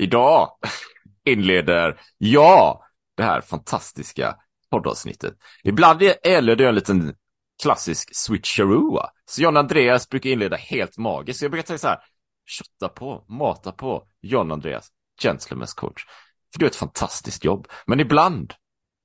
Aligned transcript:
Idag 0.00 0.50
inleder 1.24 2.00
jag 2.18 2.82
det 3.16 3.22
här 3.22 3.40
fantastiska 3.40 4.36
poddavsnittet. 4.70 5.34
Ibland 5.64 6.02
gäller 6.02 6.56
det 6.56 6.68
en 6.68 6.74
liten 6.74 7.14
klassisk 7.62 8.16
switcheroo. 8.16 9.00
Så 9.24 9.42
John 9.42 9.56
Andreas 9.56 10.08
brukar 10.08 10.30
inleda 10.30 10.56
helt 10.56 10.98
magiskt. 10.98 11.38
Så 11.38 11.44
jag 11.44 11.52
brukar 11.52 11.66
säga 11.66 11.78
så 11.78 11.88
här, 11.88 11.98
kötta 12.46 12.88
på, 12.88 13.24
mata 13.28 13.72
på 13.72 14.08
John 14.20 14.52
Andreas, 14.52 14.88
Gentlemen's 15.22 15.76
coach. 15.76 16.04
För 16.52 16.58
du 16.58 16.64
har 16.64 16.70
ett 16.70 16.76
fantastiskt 16.76 17.44
jobb. 17.44 17.68
Men 17.86 18.00
ibland, 18.00 18.54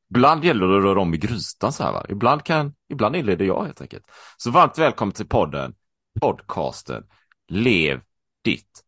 ibland 0.09 0.45
gäller 0.45 0.67
det 0.67 0.77
att 0.77 0.83
röra 0.83 1.01
om 1.01 1.13
i 1.13 1.17
grytan 1.17 1.73
så 1.73 1.83
här 1.83 1.91
va. 1.91 2.05
Ibland 2.09 2.43
kan, 2.43 2.73
ibland 2.89 3.15
inleder 3.15 3.45
jag 3.45 3.63
helt 3.65 3.81
enkelt. 3.81 4.05
Så 4.37 4.51
varmt 4.51 4.77
välkommen 4.77 5.13
till 5.13 5.27
podden, 5.27 5.75
podcasten 6.21 7.03
Lev 7.47 8.01
ditt 8.43 8.83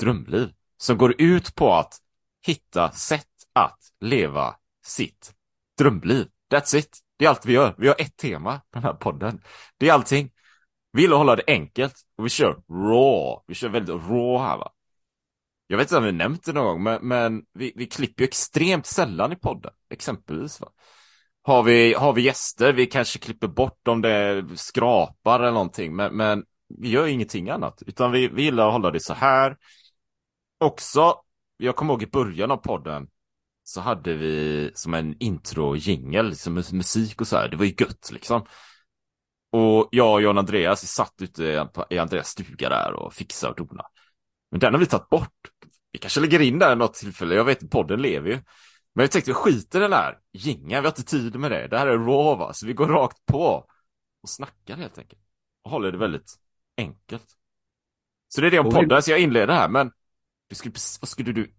drömliv. 0.00 0.52
Som 0.82 0.98
går 0.98 1.14
ut 1.18 1.54
på 1.54 1.74
att 1.74 1.94
hitta 2.46 2.90
sätt 2.90 3.26
att 3.52 3.78
leva 4.00 4.54
sitt 4.84 5.32
drömliv. 5.78 6.26
That's 6.52 6.76
it. 6.76 6.98
Det 7.16 7.24
är 7.24 7.28
allt 7.28 7.46
vi 7.46 7.52
gör. 7.52 7.74
Vi 7.78 7.88
har 7.88 7.96
ett 7.98 8.16
tema 8.16 8.58
på 8.58 8.78
den 8.78 8.82
här 8.82 8.94
podden. 8.94 9.40
Det 9.78 9.88
är 9.88 9.92
allting. 9.92 10.30
Vi 10.92 11.02
gillar 11.02 11.14
att 11.14 11.20
hålla 11.20 11.36
det 11.36 11.44
enkelt 11.46 11.94
och 12.16 12.24
vi 12.24 12.28
kör 12.28 12.62
raw. 12.70 13.42
Vi 13.46 13.54
kör 13.54 13.68
väldigt 13.68 13.94
raw 13.94 14.38
här 14.38 14.56
va. 14.56 14.72
Jag 15.66 15.76
vet 15.76 15.86
inte 15.86 15.96
om 15.96 16.04
vi 16.04 16.12
nämnt 16.12 16.44
det 16.44 16.52
någon 16.52 16.64
gång, 16.64 16.82
men, 16.82 17.08
men 17.08 17.42
vi, 17.52 17.72
vi 17.76 17.86
klipper 17.86 18.22
ju 18.22 18.28
extremt 18.28 18.86
sällan 18.86 19.32
i 19.32 19.36
podden, 19.36 19.72
exempelvis. 19.90 20.60
Va? 20.60 20.68
Har, 21.42 21.62
vi, 21.62 21.94
har 21.94 22.12
vi 22.12 22.22
gäster, 22.22 22.72
vi 22.72 22.86
kanske 22.86 23.18
klipper 23.18 23.48
bort 23.48 23.88
om 23.88 24.02
det 24.02 24.44
skrapar 24.54 25.40
eller 25.40 25.52
någonting, 25.52 25.96
men, 25.96 26.16
men 26.16 26.44
vi 26.68 26.88
gör 26.88 27.06
ingenting 27.06 27.50
annat, 27.50 27.82
utan 27.86 28.12
vi, 28.12 28.28
vi 28.28 28.42
gillar 28.42 28.66
att 28.66 28.72
hålla 28.72 28.90
det 28.90 29.00
så 29.00 29.14
här. 29.14 29.56
Också, 30.62 31.14
jag 31.56 31.76
kommer 31.76 31.92
ihåg 31.92 32.02
i 32.02 32.06
början 32.06 32.50
av 32.50 32.56
podden, 32.56 33.08
så 33.64 33.80
hade 33.80 34.14
vi 34.14 34.70
som 34.74 34.94
en 34.94 35.14
intro-jingel, 35.18 36.36
som 36.36 36.54
musik 36.54 37.20
och 37.20 37.26
så 37.26 37.36
här, 37.36 37.48
det 37.48 37.56
var 37.56 37.64
ju 37.64 37.74
gött 37.78 38.10
liksom. 38.12 38.46
Och 39.52 39.88
jag 39.90 40.12
och 40.12 40.22
John 40.22 40.38
Andreas 40.38 40.86
satt 40.86 41.14
ute 41.22 41.68
i 41.90 41.98
Andreas 41.98 42.28
stuga 42.28 42.68
där 42.68 42.92
och 42.92 43.14
fixade 43.14 43.62
och 43.62 43.68
dona. 43.68 43.84
Men 44.50 44.60
den 44.60 44.74
har 44.74 44.80
vi 44.80 44.86
tagit 44.86 45.08
bort. 45.08 45.50
Vi 45.92 45.98
kanske 45.98 46.20
lägger 46.20 46.40
in 46.40 46.58
den 46.58 46.78
något 46.78 46.94
tillfälle, 46.94 47.34
jag 47.34 47.44
vet 47.44 47.70
podden 47.70 48.02
lever 48.02 48.30
ju. 48.30 48.40
Men 48.94 49.02
jag 49.02 49.10
tänkte 49.10 49.30
vi 49.30 49.34
skiter 49.34 49.78
i 49.78 49.82
den 49.82 49.92
här 49.92 50.18
jingeln, 50.32 50.68
vi 50.68 50.74
har 50.74 50.86
inte 50.86 51.04
tid 51.04 51.36
med 51.36 51.50
det. 51.50 51.68
Det 51.68 51.78
här 51.78 51.86
är 51.86 51.98
raw 51.98 52.44
va, 52.44 52.52
så 52.52 52.66
vi 52.66 52.72
går 52.72 52.86
rakt 52.86 53.26
på 53.26 53.66
och 54.22 54.28
snackar 54.28 54.76
helt 54.76 54.98
enkelt. 54.98 55.22
Och 55.64 55.70
håller 55.70 55.92
det 55.92 55.98
väldigt 55.98 56.34
enkelt. 56.76 57.26
Så 58.28 58.40
det 58.40 58.46
är 58.46 58.50
det 58.50 58.58
om 58.58 58.70
podden, 58.70 59.02
så 59.02 59.10
jag 59.10 59.20
inleder 59.20 59.54
här, 59.54 59.68
men 59.68 59.92
du 60.52 60.56
skulle, 60.56 60.74
vad 61.00 61.08
skulle 61.08 61.32
du 61.32 61.50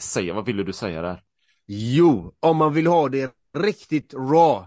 säga, 0.00 0.34
vad 0.34 0.46
ville 0.46 0.62
du 0.62 0.72
säga 0.72 1.02
där? 1.02 1.22
Jo, 1.66 2.34
om 2.40 2.56
man 2.56 2.74
vill 2.74 2.86
ha 2.86 3.08
det 3.08 3.34
riktigt 3.58 4.14
raw, 4.14 4.66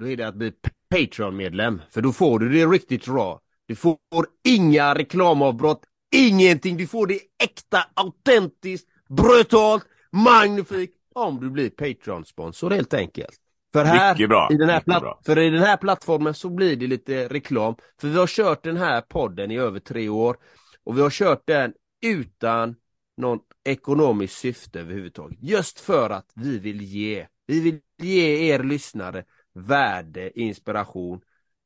då 0.00 0.08
är 0.08 0.16
det 0.16 0.28
att 0.28 0.34
bli 0.34 0.52
Patreon-medlem. 0.90 1.82
För 1.90 2.00
då 2.02 2.12
får 2.12 2.38
du 2.38 2.48
det 2.48 2.66
riktigt 2.66 3.08
raw. 3.08 3.38
Du 3.66 3.74
får 3.74 3.98
inga 4.44 4.94
reklamavbrott, 4.94 5.82
ingenting. 6.14 6.76
Du 6.76 6.86
får 6.86 7.06
det 7.06 7.20
äkta, 7.42 7.84
autentiskt, 7.94 8.88
brutalt, 9.08 9.84
magnifikt 10.12 10.94
om 11.14 11.40
du 11.40 11.50
blir 11.50 11.70
Patreon-sponsor 11.70 12.70
helt 12.70 12.94
enkelt. 12.94 13.36
För 13.72 13.84
här, 13.84 14.26
bra, 14.28 14.48
i 14.52 14.56
den 14.56 14.68
här 14.68 14.80
platt, 14.80 15.18
för 15.26 15.38
i 15.38 15.50
den 15.50 15.62
här 15.62 15.76
plattformen 15.76 16.34
så 16.34 16.50
blir 16.50 16.76
det 16.76 16.86
lite 16.86 17.28
reklam. 17.28 17.74
För 18.00 18.08
vi 18.08 18.18
har 18.18 18.26
kört 18.26 18.62
den 18.64 18.76
här 18.76 19.00
podden 19.00 19.50
i 19.50 19.58
över 19.58 19.80
tre 19.80 20.08
år 20.08 20.36
och 20.84 20.98
vi 20.98 21.02
har 21.02 21.10
kört 21.10 21.42
den 21.46 21.72
utan 22.02 22.76
något 23.16 23.46
ekonomiskt 23.64 24.38
syfte 24.38 24.80
överhuvudtaget. 24.80 25.38
Just 25.40 25.80
för 25.80 26.10
att 26.10 26.32
vi 26.34 26.58
vill 26.58 26.82
ge, 26.82 27.26
vi 27.46 27.60
vill 27.60 27.80
ge 27.98 28.52
er 28.52 28.62
lyssnare 28.62 29.24
värde, 29.52 30.40
inspiration. 30.40 31.20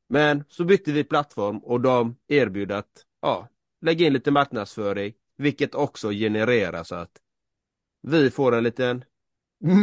Men 0.09 0.45
så 0.49 0.65
bytte 0.65 0.93
vi 0.93 1.05
plattform 1.05 1.59
och 1.59 1.81
de 1.81 2.17
erbjöd 2.29 2.73
att 2.73 3.05
ja, 3.23 3.49
lägga 3.81 4.07
in 4.07 4.13
lite 4.13 4.31
marknadsföring, 4.31 5.13
vilket 5.37 5.75
också 5.75 6.11
genererar 6.11 6.85
så 6.85 6.95
att 6.95 7.21
vi 8.03 8.31
får 8.31 8.55
en 8.55 8.65
liten 8.65 9.05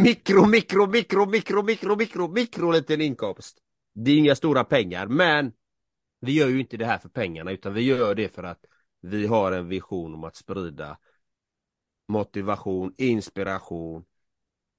mikro, 0.04 0.46
mikro, 0.46 0.88
mikro, 0.88 1.26
mikro, 1.26 1.64
mikro, 1.64 1.96
mikro, 1.96 2.28
mikro 2.28 2.72
liten 2.72 3.02
inkomst. 3.02 3.58
Det 3.96 4.12
är 4.12 4.18
inga 4.18 4.36
stora 4.36 4.64
pengar, 4.64 5.08
men 5.08 5.52
vi 6.20 6.32
gör 6.32 6.48
ju 6.48 6.60
inte 6.60 6.78
det 6.78 6.86
här 6.86 6.98
för 6.98 7.10
pengarna, 7.10 7.52
utan 7.52 7.74
vi 7.74 7.82
gör 7.82 8.16
det 8.16 8.36
för 8.36 8.44
att 8.44 8.66
vi 9.02 9.28
har 9.28 9.52
en 9.52 9.68
vision 9.68 10.14
om 10.14 10.24
att 10.24 10.36
sprida 10.36 10.98
motivation, 12.08 12.94
inspiration 12.98 14.06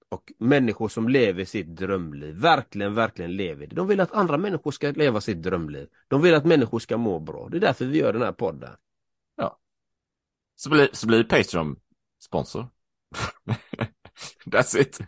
och 0.08 0.32
människor 0.38 0.88
som 0.88 1.08
lever 1.08 1.44
sitt 1.44 1.76
drömliv, 1.76 2.34
verkligen, 2.34 2.94
verkligen 2.94 3.36
lever 3.36 3.66
det. 3.66 3.76
De 3.76 3.86
vill 3.86 4.00
att 4.00 4.12
andra 4.12 4.38
människor 4.38 4.70
ska 4.70 4.90
leva 4.90 5.20
sitt 5.20 5.42
drömliv. 5.42 5.88
De 6.08 6.22
vill 6.22 6.34
att 6.34 6.44
människor 6.44 6.78
ska 6.78 6.96
må 6.96 7.20
bra. 7.20 7.48
Det 7.48 7.56
är 7.56 7.60
därför 7.60 7.84
vi 7.84 7.98
gör 7.98 8.12
den 8.12 8.22
här 8.22 8.32
podden. 8.32 8.76
Ja. 9.36 9.58
Så 10.56 10.70
blir, 10.70 10.88
så 10.92 11.06
blir 11.06 11.24
Patreon 11.24 11.76
sponsor. 12.20 12.68
That's 14.46 14.78
it. 14.78 15.00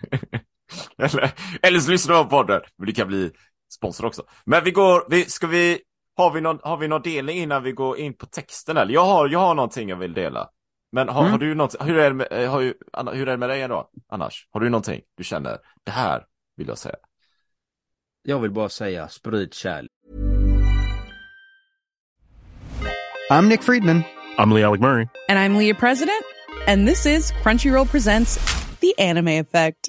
eller, 0.99 1.33
eller 1.63 1.81
så 1.81 1.91
lyssnar 1.91 2.17
du 2.17 2.25
på 2.25 2.31
podden, 2.31 2.61
men 2.77 2.87
du 2.87 2.93
kan 2.93 3.09
bli 3.09 3.33
sponsor 3.73 4.07
också. 4.07 4.23
Men 4.45 4.65
vi 4.65 4.71
går, 4.71 5.07
vi, 5.11 5.25
ska 5.25 5.47
vi, 5.47 5.81
har 6.17 6.33
vi 6.33 6.41
någon, 6.41 6.59
har 6.63 6.77
vi 6.77 6.89
någon 6.89 7.03
delning 7.03 7.39
innan 7.39 7.63
vi 7.63 7.73
går 7.73 7.99
in 7.99 8.15
på 8.15 8.27
texten 8.27 8.77
eller? 8.77 8.95
Jag 8.95 9.05
har, 9.05 9.29
jag 9.29 9.39
har 9.39 9.55
någonting 9.55 9.89
jag 9.89 9.97
vill 9.97 10.15
dela. 10.15 10.51
Men 10.93 11.09
har, 11.09 11.21
mm. 11.21 11.33
har 11.33 11.39
du 11.39 11.55
något, 11.55 11.77
hur 11.81 11.99
är, 11.99 12.11
det 12.11 12.15
med, 12.15 12.29
eh, 12.31 12.51
har, 12.51 12.61
hur 13.15 13.29
är 13.29 13.33
det 13.33 13.37
med 13.37 13.49
dig 13.49 13.69
då, 13.69 13.91
annars? 14.09 14.49
Har 14.51 14.61
du 14.61 14.69
någonting 14.69 15.01
du 15.17 15.25
känner, 15.25 15.59
det 15.85 15.91
här 15.91 16.25
vill 16.57 16.69
jag 16.69 16.79
säga? 16.79 16.97
Jag 18.23 18.39
vill 18.39 18.51
bara 18.51 18.69
säga, 18.69 19.09
sprid 19.09 19.55
kärlek. 19.55 19.91
I'm 23.31 23.49
Nick 23.49 23.63
Friedman. 23.63 24.03
I'm 24.39 24.55
Lee 24.55 24.65
Alec 24.65 24.81
Murray. 24.81 25.09
And 25.29 25.39
I'm 25.39 25.59
Leah 25.59 25.79
President. 25.79 26.25
And 26.67 26.89
this 26.89 27.07
is 27.07 27.33
Crunchyroll 27.33 27.87
Presents 27.87 28.39
The 28.81 28.99
Anime 28.99 29.29
Effect. 29.29 29.89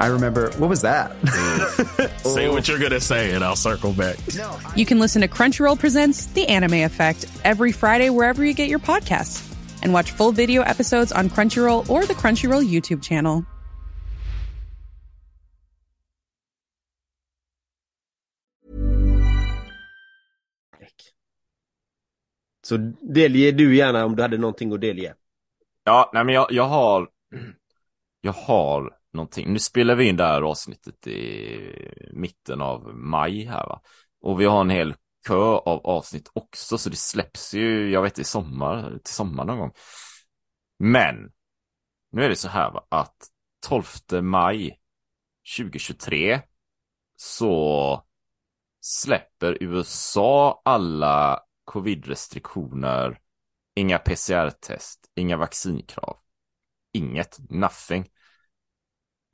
I 0.00 0.06
remember, 0.06 0.50
what 0.58 0.68
was 0.68 0.82
that? 0.82 1.12
Mm. 1.22 2.34
say 2.34 2.48
what 2.48 2.68
you're 2.68 2.78
going 2.78 2.90
to 2.90 3.00
say, 3.00 3.32
and 3.32 3.44
I'll 3.44 3.56
circle 3.56 3.92
back. 3.92 4.16
You 4.76 4.84
can 4.86 4.98
listen 4.98 5.22
to 5.22 5.28
Crunchyroll 5.28 5.78
Presents 5.78 6.26
The 6.26 6.46
Anime 6.48 6.84
Effect 6.84 7.26
every 7.44 7.72
Friday 7.72 8.10
wherever 8.10 8.44
you 8.44 8.54
get 8.54 8.68
your 8.68 8.80
podcasts, 8.80 9.42
and 9.82 9.92
watch 9.92 10.10
full 10.10 10.32
video 10.32 10.62
episodes 10.62 11.12
on 11.12 11.28
Crunchyroll 11.28 11.88
or 11.88 12.06
the 12.06 12.14
Crunchyroll 12.14 12.68
YouTube 12.68 13.02
channel. 13.02 13.44
Så 22.66 22.76
delge 23.02 23.52
du 23.52 23.76
gärna 23.76 24.04
om 24.04 24.16
du 24.16 24.22
hade 24.22 24.38
någonting 24.38 24.72
att 24.72 24.80
delge. 24.80 25.14
Ja, 25.84 26.10
nej 26.14 26.24
men 26.24 26.34
jag, 26.34 26.46
jag 26.50 26.68
har 26.68 27.08
jag 28.20 28.32
har 28.32 28.96
någonting. 29.14 29.52
Nu 29.52 29.58
spelar 29.58 29.94
vi 29.94 30.08
in 30.08 30.16
det 30.16 30.24
här 30.24 30.42
avsnittet 30.42 31.06
i 31.06 31.60
mitten 32.12 32.60
av 32.60 32.94
maj 32.94 33.44
här 33.44 33.66
va. 33.66 33.80
Och 34.20 34.40
vi 34.40 34.44
har 34.44 34.60
en 34.60 34.70
hel 34.70 34.94
kö 35.26 35.36
av 35.36 35.86
avsnitt 35.86 36.30
också 36.32 36.78
så 36.78 36.90
det 36.90 36.96
släpps 36.96 37.54
ju, 37.54 37.90
jag 37.90 38.02
vet 38.02 38.18
i 38.18 38.24
sommar, 38.24 38.98
till 39.04 39.14
sommar 39.14 39.44
någon 39.44 39.58
gång. 39.58 39.72
Men 40.78 41.32
nu 42.12 42.24
är 42.24 42.28
det 42.28 42.36
så 42.36 42.48
här 42.48 42.70
va, 42.70 42.86
att 42.88 43.16
12 43.66 44.22
maj 44.22 44.80
2023 45.58 46.40
så 47.16 48.02
släpper 48.80 49.62
USA 49.62 50.62
alla 50.64 51.40
covid-restriktioner, 51.64 53.18
inga 53.74 53.98
PCR-test, 53.98 55.10
inga 55.14 55.36
vaccinkrav, 55.36 56.16
inget, 56.92 57.38
nothing 57.50 58.10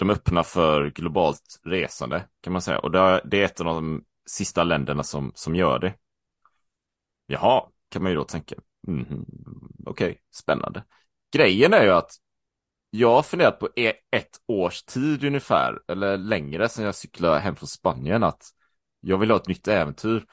de 0.00 0.10
öppnar 0.10 0.42
för 0.42 0.90
globalt 0.90 1.60
resande 1.64 2.28
kan 2.40 2.52
man 2.52 2.62
säga. 2.62 2.78
Och 2.78 2.90
det 2.90 3.38
är 3.38 3.44
ett 3.44 3.60
av 3.60 3.66
de 3.66 4.04
sista 4.26 4.64
länderna 4.64 5.02
som, 5.02 5.32
som 5.34 5.56
gör 5.56 5.78
det. 5.78 5.94
Jaha, 7.26 7.62
kan 7.90 8.02
man 8.02 8.12
ju 8.12 8.16
då 8.16 8.24
tänka. 8.24 8.54
Mm, 8.88 9.04
Okej, 9.86 10.10
okay, 10.10 10.16
spännande. 10.34 10.84
Grejen 11.32 11.72
är 11.72 11.84
ju 11.84 11.90
att 11.90 12.10
jag 12.90 13.14
har 13.14 13.22
funderat 13.22 13.58
på 13.58 13.68
e- 13.76 13.94
ett 14.10 14.40
års 14.46 14.82
tid 14.82 15.24
ungefär, 15.24 15.78
eller 15.88 16.16
längre, 16.16 16.68
sedan 16.68 16.84
jag 16.84 16.94
cyklade 16.94 17.40
hem 17.40 17.56
från 17.56 17.68
Spanien, 17.68 18.22
att 18.22 18.42
jag 19.00 19.18
vill 19.18 19.30
ha 19.30 19.36
ett 19.36 19.48
nytt 19.48 19.68
äventyr. 19.68 20.24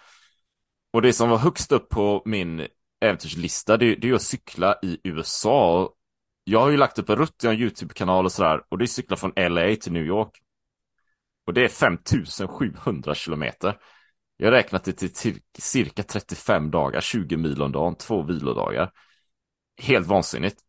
Och 0.94 1.02
det 1.02 1.14
som 1.14 1.30
var 1.30 1.38
högst 1.38 1.72
upp 1.72 1.90
på 1.90 2.22
min 2.26 2.68
äventyrslista, 3.02 3.78
det, 3.78 3.96
det 3.96 4.10
är 4.10 4.14
att 4.14 4.22
cykla 4.22 4.80
i 4.82 5.00
USA. 5.04 5.90
Jag 6.50 6.60
har 6.60 6.70
ju 6.70 6.78
lagt 6.78 7.00
upp 7.00 7.10
en 7.10 7.16
rutt 7.16 7.44
i 7.44 7.48
en 7.48 7.54
YouTube-kanal 7.54 8.26
och 8.26 8.32
sådär, 8.32 8.62
och 8.70 8.78
det 8.78 8.86
är 8.86 8.88
cyklar 8.88 9.18
från 9.18 9.34
LA 9.36 9.76
till 9.76 9.92
New 9.92 10.06
York. 10.06 10.32
Och 11.46 11.54
det 11.54 11.64
är 11.64 11.68
5700 11.68 13.16
kilometer. 13.16 13.78
Jag 14.38 14.48
har 14.48 14.52
räknat 14.52 14.84
det 14.84 14.94
till, 14.94 15.12
till 15.12 15.42
cirka 15.58 16.04
35 16.04 16.72
dagar, 16.72 17.02
20 17.02 17.38
mil 17.38 17.62
om 17.62 17.72
dagen, 17.72 17.96
två 17.96 18.24
vilodagar. 18.24 18.92
Helt 19.82 20.08
vansinnigt. 20.08 20.62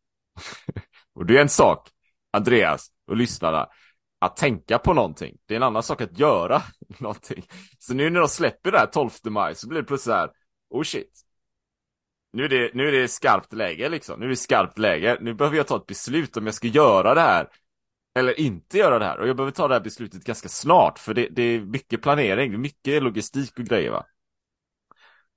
och 1.14 1.26
det 1.26 1.36
är 1.36 1.42
en 1.42 1.48
sak, 1.48 1.88
Andreas 2.32 2.88
och 3.06 3.16
lyssnarna, 3.16 3.68
att 4.18 4.36
tänka 4.36 4.78
på 4.78 4.94
någonting. 4.94 5.36
Det 5.46 5.54
är 5.54 5.56
en 5.56 5.62
annan 5.62 5.82
sak 5.82 6.00
att 6.00 6.18
göra 6.18 6.62
någonting. 6.98 7.44
Så 7.78 7.94
nu 7.94 8.10
när 8.10 8.20
de 8.20 8.28
släpper 8.28 8.72
det 8.72 8.78
här 8.78 8.86
12 8.86 9.10
maj 9.24 9.54
så 9.54 9.68
blir 9.68 9.80
det 9.80 9.86
plötsligt 9.86 10.14
så 10.14 10.18
här, 10.18 10.30
oh 10.70 10.82
shit. 10.82 11.27
Nu 12.32 12.44
är, 12.44 12.48
det, 12.48 12.74
nu 12.74 12.88
är 12.88 12.92
det 12.92 13.08
skarpt 13.08 13.52
läge 13.52 13.88
liksom. 13.88 14.20
Nu 14.20 14.26
är 14.26 14.30
det 14.30 14.36
skarpt 14.36 14.78
läge. 14.78 15.18
Nu 15.20 15.34
behöver 15.34 15.56
jag 15.56 15.66
ta 15.66 15.76
ett 15.76 15.86
beslut 15.86 16.36
om 16.36 16.46
jag 16.46 16.54
ska 16.54 16.68
göra 16.68 17.14
det 17.14 17.20
här 17.20 17.48
eller 18.18 18.40
inte 18.40 18.78
göra 18.78 18.98
det 18.98 19.04
här. 19.04 19.18
Och 19.18 19.28
jag 19.28 19.36
behöver 19.36 19.52
ta 19.52 19.68
det 19.68 19.74
här 19.74 19.80
beslutet 19.80 20.24
ganska 20.24 20.48
snart, 20.48 20.98
för 20.98 21.14
det, 21.14 21.28
det 21.28 21.42
är 21.42 21.60
mycket 21.60 22.02
planering, 22.02 22.60
mycket 22.60 23.02
logistik 23.02 23.58
och 23.58 23.64
grejer 23.64 23.90
va. 23.90 24.04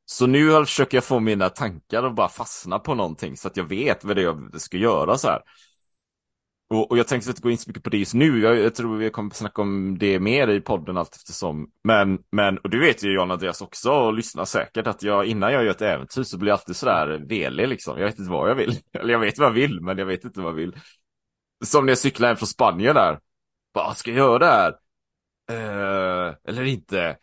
Så 0.05 0.27
nu 0.27 0.65
försöker 0.65 0.97
jag 0.97 1.03
få 1.03 1.19
mina 1.19 1.49
tankar 1.49 2.03
att 2.03 2.15
bara 2.15 2.29
fastna 2.29 2.79
på 2.79 2.95
någonting 2.95 3.37
så 3.37 3.47
att 3.47 3.57
jag 3.57 3.63
vet 3.63 4.03
vad 4.03 4.15
det 4.15 4.21
är 4.21 4.23
jag 4.23 4.61
ska 4.61 4.77
göra 4.77 5.17
så 5.17 5.27
här. 5.27 5.41
Och, 6.71 6.91
och 6.91 6.97
jag 6.97 7.07
tänkte 7.07 7.29
inte 7.29 7.41
gå 7.41 7.51
in 7.51 7.57
så 7.57 7.69
mycket 7.69 7.83
på 7.83 7.89
det 7.89 7.97
just 7.97 8.13
nu, 8.13 8.39
jag, 8.39 8.57
jag 8.57 8.75
tror 8.75 8.97
vi 8.97 9.09
kommer 9.09 9.29
att 9.29 9.35
snacka 9.35 9.61
om 9.61 9.97
det 9.97 10.19
mer 10.19 10.47
i 10.47 10.61
podden 10.61 10.97
allt 10.97 11.15
eftersom. 11.15 11.71
Men, 11.83 12.19
men, 12.31 12.57
och 12.57 12.69
du 12.69 12.79
vet 12.79 13.03
ju 13.03 13.13
John 13.13 13.31
Andreas 13.31 13.61
också 13.61 13.91
och 13.91 14.13
lyssnar 14.13 14.45
säkert 14.45 14.87
att 14.87 15.03
jag 15.03 15.25
innan 15.25 15.53
jag 15.53 15.63
gör 15.63 15.71
ett 15.71 15.81
äventyr 15.81 16.23
så 16.23 16.37
blir 16.37 16.49
jag 16.49 16.57
alltid 16.57 16.75
sådär 16.75 17.25
velig 17.27 17.67
liksom. 17.67 17.97
Jag 17.97 18.05
vet 18.05 18.19
inte 18.19 18.31
vad 18.31 18.49
jag 18.49 18.55
vill. 18.55 18.79
Eller 18.93 19.13
jag 19.13 19.19
vet 19.19 19.39
vad 19.39 19.47
jag 19.47 19.53
vill, 19.53 19.81
men 19.81 19.97
jag 19.97 20.05
vet 20.05 20.23
inte 20.23 20.41
vad 20.41 20.49
jag 20.49 20.55
vill. 20.55 20.75
Som 21.65 21.85
när 21.85 21.91
jag 21.91 21.97
cyklade 21.97 22.27
hem 22.27 22.37
från 22.37 22.47
Spanien 22.47 22.95
där. 22.95 23.19
Vad 23.73 23.85
ah, 23.85 23.93
ska 23.93 24.11
jag 24.11 24.17
göra 24.17 24.39
där? 24.39 24.69
Eh, 25.49 26.35
eller 26.47 26.63
inte? 26.63 27.17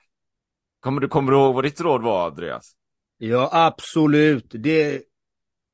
Kommer 0.81 1.01
du, 1.01 1.09
kommer 1.09 1.33
du 1.33 1.39
ihåg 1.39 1.55
vad 1.55 1.65
ditt 1.65 1.81
råd 1.81 2.03
var, 2.03 2.27
Andreas? 2.27 2.73
Ja, 3.19 3.51
absolut. 3.53 4.47
Det 4.51 5.03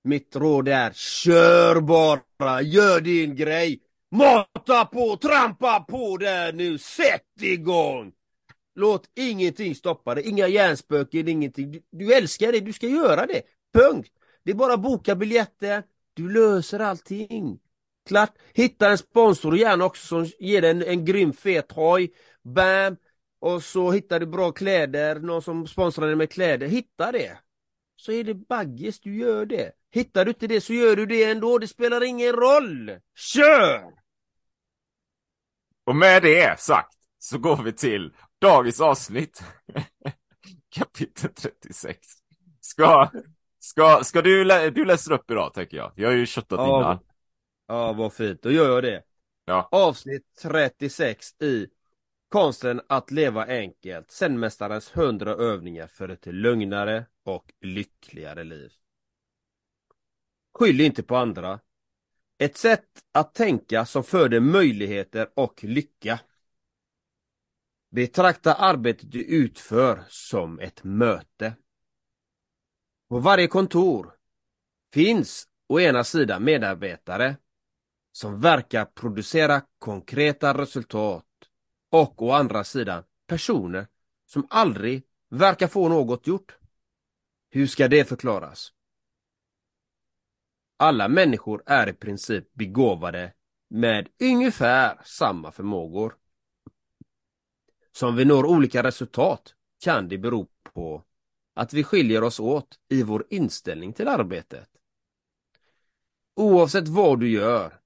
mitt 0.05 0.37
råd 0.37 0.69
är 0.69 0.93
kör 0.93 1.81
bara, 1.81 2.62
gör 2.62 3.01
din 3.01 3.37
grej. 3.37 3.81
Mata 4.11 4.85
på, 4.85 5.17
trampa 5.17 5.81
på 5.81 6.17
där 6.17 6.53
nu, 6.53 6.79
sätt 6.79 7.43
igång! 7.43 8.12
Låt 8.75 9.11
ingenting 9.17 9.75
stoppa 9.75 10.15
dig, 10.15 10.29
inga 10.29 10.49
hjärnspöken, 10.49 11.29
ingenting. 11.29 11.71
Du, 11.71 11.83
du 11.91 12.15
älskar 12.15 12.53
det, 12.53 12.61
du 12.61 12.73
ska 12.73 12.87
göra 12.87 13.27
det. 13.27 13.43
Punkt. 13.75 14.12
Det 14.45 14.51
är 14.51 14.55
bara 14.55 14.75
att 14.75 14.83
boka 14.83 15.15
biljetter, 15.15 15.83
du 16.15 16.33
löser 16.33 16.81
allting. 16.81 17.59
Klart, 18.09 18.33
hitta 18.55 18.91
en 18.91 18.99
sponsor 18.99 19.57
gärna 19.57 19.85
också 19.85 20.07
som 20.07 20.25
ger 20.39 20.62
dig 20.62 20.71
en, 20.71 20.83
en 20.83 21.05
grym 21.05 21.33
fet 21.33 21.73
hoj. 21.73 22.12
Bam! 22.43 22.97
Och 23.41 23.62
så 23.62 23.91
hittar 23.91 24.21
du 24.21 24.27
bra 24.27 24.53
kläder, 24.53 25.21
någon 25.21 25.43
som 25.43 25.67
sponsrar 25.67 26.07
dig 26.07 26.17
med 26.17 26.31
kläder. 26.31 26.67
Hitta 26.67 27.12
det! 27.12 27.39
Så 27.97 28.12
är 28.12 28.25
det 28.25 28.35
baggis, 28.35 29.00
du 29.00 29.17
gör 29.17 29.47
det. 29.47 29.73
Hittar 29.94 30.25
du 30.25 30.31
inte 30.31 30.46
det 30.46 30.61
så 30.61 30.73
gör 30.73 30.96
du 30.96 31.06
det 31.06 31.25
ändå, 31.25 31.58
det 31.58 31.69
spelar 31.69 32.05
ingen 32.05 32.32
roll. 32.32 32.99
Kör! 33.14 33.93
Och 35.85 35.96
med 35.96 36.23
det 36.23 36.61
sagt 36.61 36.94
så 37.19 37.38
går 37.38 37.62
vi 37.62 37.73
till 37.73 38.12
dagens 38.41 38.81
avsnitt. 38.81 39.43
Kapitel 40.75 41.31
36. 41.35 41.99
Ska, 42.61 43.11
ska, 43.58 44.00
ska 44.05 44.23
du, 44.23 44.44
lä 44.44 44.70
du 44.70 44.85
läser 44.85 45.12
upp 45.12 45.31
idag 45.31 45.55
tänker 45.55 45.76
jag. 45.76 45.93
Jag 45.94 46.08
har 46.08 46.17
ju 46.17 46.26
köttat 46.26 46.58
ja. 46.58 46.79
innan. 46.79 46.99
Ja, 47.67 47.93
vad 47.93 48.12
fint. 48.12 48.43
Då 48.43 48.50
gör 48.50 48.70
jag 48.70 48.82
det. 48.82 49.02
Ja. 49.44 49.69
Avsnitt 49.70 50.23
36 50.43 51.43
i 51.43 51.67
Konsten 52.29 52.81
att 52.88 53.11
leva 53.11 53.47
enkelt. 53.47 54.11
Zenmästarens 54.11 54.97
100 54.97 55.31
övningar 55.31 55.87
för 55.87 56.08
ett 56.08 56.26
lugnare 56.26 57.06
och 57.25 57.52
lyckligare 57.61 58.44
liv. 58.44 58.73
Skyll 60.55 60.81
inte 60.81 61.03
på 61.03 61.17
andra. 61.17 61.61
Ett 62.39 62.56
sätt 62.56 63.05
att 63.12 63.35
tänka 63.35 63.87
som 63.87 64.05
föder 64.05 64.41
möjligheter 64.41 65.31
och 65.35 65.65
lycka. 65.65 66.21
Betrakta 67.91 68.55
arbetet 68.55 69.12
du 69.12 69.25
utför 69.25 70.05
som 70.09 70.59
ett 70.59 70.85
möte. 70.85 71.56
På 73.09 73.19
varje 73.19 73.47
kontor 73.47 74.15
finns 74.93 75.49
å 75.69 75.81
ena 75.81 76.05
sidan 76.05 76.45
medarbetare 76.45 77.37
som 78.12 78.41
verkar 78.41 78.85
producera 78.85 79.62
konkreta 79.79 80.59
resultat 80.59 81.27
och 81.91 82.23
å 82.23 82.33
andra 82.33 82.65
sidan 82.65 83.05
personer 83.27 83.87
som 84.27 84.47
aldrig 84.50 85.03
verkar 85.29 85.69
få 85.69 85.89
något 85.89 86.27
gjort. 86.27 86.57
Hur 87.50 87.67
ska 87.67 87.89
det 87.89 88.05
förklaras? 88.09 88.73
Alla 90.76 91.09
människor 91.09 91.62
är 91.67 91.88
i 91.88 91.93
princip 91.93 92.55
begåvade 92.55 93.32
med 93.69 94.09
ungefär 94.23 95.00
samma 95.05 95.53
förmågor. 95.53 96.17
Som 97.93 98.17
vi 98.17 98.25
når 98.25 98.47
olika 98.47 98.82
resultat 98.82 99.55
kan 99.85 100.09
det 100.09 100.19
bero 100.19 100.49
på 100.62 101.05
att 101.55 101.73
vi 101.73 101.85
skiljer 101.85 102.25
oss 102.25 102.41
åt 102.41 102.79
i 102.88 103.03
vår 103.03 103.26
inställning 103.31 103.93
till 103.93 104.09
arbetet. 104.09 104.69
Oavsett 106.37 106.88
vad 106.88 107.21
du 107.21 107.31
gör, 107.31 107.81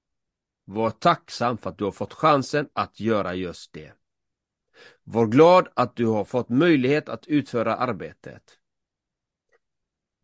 var 0.65 0.91
tacksam 0.91 1.57
för 1.57 1.69
att 1.69 1.77
du 1.77 1.83
har 1.83 1.91
fått 1.91 2.13
chansen 2.13 2.69
att 2.73 2.99
göra 2.99 3.35
just 3.35 3.73
det. 3.73 3.93
Var 5.03 5.27
glad 5.27 5.67
att 5.73 5.95
du 5.95 6.05
har 6.05 6.25
fått 6.25 6.49
möjlighet 6.49 7.09
att 7.09 7.27
utföra 7.27 7.75
arbetet. 7.75 8.59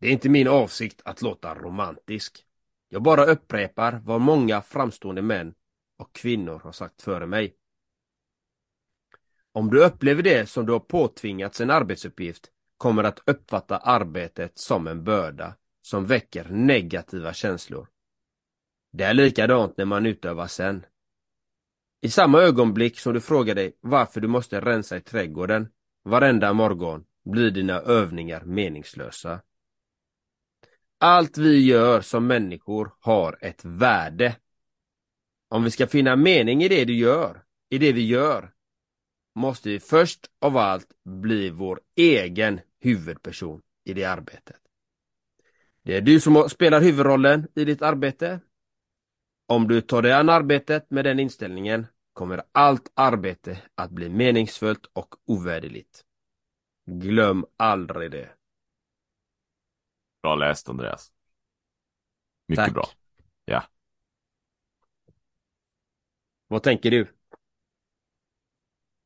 Det 0.00 0.06
är 0.06 0.12
inte 0.12 0.28
min 0.28 0.48
avsikt 0.48 1.00
att 1.04 1.22
låta 1.22 1.54
romantisk. 1.54 2.46
Jag 2.88 3.02
bara 3.02 3.24
upprepar 3.24 4.00
vad 4.04 4.20
många 4.20 4.62
framstående 4.62 5.22
män 5.22 5.54
och 5.98 6.12
kvinnor 6.12 6.60
har 6.64 6.72
sagt 6.72 7.02
före 7.02 7.26
mig. 7.26 7.56
Om 9.52 9.70
du 9.70 9.84
upplever 9.84 10.22
det 10.22 10.48
som 10.48 10.66
du 10.66 10.72
har 10.72 10.80
påtvingats 10.80 11.60
en 11.60 11.70
arbetsuppgift 11.70 12.50
kommer 12.76 13.04
att 13.04 13.22
uppfatta 13.26 13.76
arbetet 13.76 14.58
som 14.58 14.86
en 14.86 15.04
börda 15.04 15.54
som 15.82 16.06
väcker 16.06 16.48
negativa 16.48 17.32
känslor. 17.32 17.88
Det 18.92 19.04
är 19.04 19.14
likadant 19.14 19.76
när 19.76 19.84
man 19.84 20.06
utövar 20.06 20.46
sen. 20.46 20.86
I 22.00 22.10
samma 22.10 22.40
ögonblick 22.40 22.98
som 22.98 23.14
du 23.14 23.20
frågar 23.20 23.54
dig 23.54 23.78
varför 23.80 24.20
du 24.20 24.28
måste 24.28 24.60
rensa 24.60 24.96
i 24.96 25.00
trädgården 25.00 25.68
varenda 26.04 26.52
morgon 26.52 27.04
blir 27.24 27.50
dina 27.50 27.80
övningar 27.80 28.44
meningslösa. 28.44 29.40
Allt 30.98 31.38
vi 31.38 31.66
gör 31.66 32.00
som 32.00 32.26
människor 32.26 32.92
har 33.00 33.38
ett 33.40 33.64
värde. 33.64 34.36
Om 35.48 35.64
vi 35.64 35.70
ska 35.70 35.86
finna 35.86 36.16
mening 36.16 36.62
i 36.62 36.68
det 36.68 36.84
du 36.84 36.94
gör, 36.94 37.42
i 37.70 37.78
det 37.78 37.92
vi 37.92 38.06
gör, 38.06 38.52
måste 39.34 39.68
vi 39.68 39.80
först 39.80 40.30
av 40.40 40.56
allt 40.56 40.88
bli 41.04 41.50
vår 41.50 41.80
egen 41.96 42.60
huvudperson 42.80 43.62
i 43.84 43.92
det 43.92 44.04
arbetet. 44.04 44.60
Det 45.82 45.96
är 45.96 46.00
du 46.00 46.20
som 46.20 46.48
spelar 46.48 46.80
huvudrollen 46.80 47.48
i 47.54 47.64
ditt 47.64 47.82
arbete. 47.82 48.40
Om 49.46 49.68
du 49.68 49.80
tar 49.80 50.02
dig 50.02 50.12
an 50.12 50.28
arbetet 50.28 50.90
med 50.90 51.04
den 51.04 51.20
inställningen 51.20 51.86
kommer 52.12 52.42
allt 52.52 52.92
arbete 52.94 53.58
att 53.74 53.90
bli 53.90 54.08
meningsfullt 54.08 54.86
och 54.92 55.14
ovärderligt. 55.26 56.04
Glöm 56.86 57.46
aldrig 57.56 58.10
det. 58.10 58.35
Bra 60.26 60.34
läst 60.34 60.68
Andreas. 60.68 61.12
Mycket 62.48 62.64
Tack. 62.64 62.74
bra. 62.74 62.86
Ja. 63.44 63.62
Vad 66.48 66.62
tänker 66.62 66.90
du? 66.90 67.08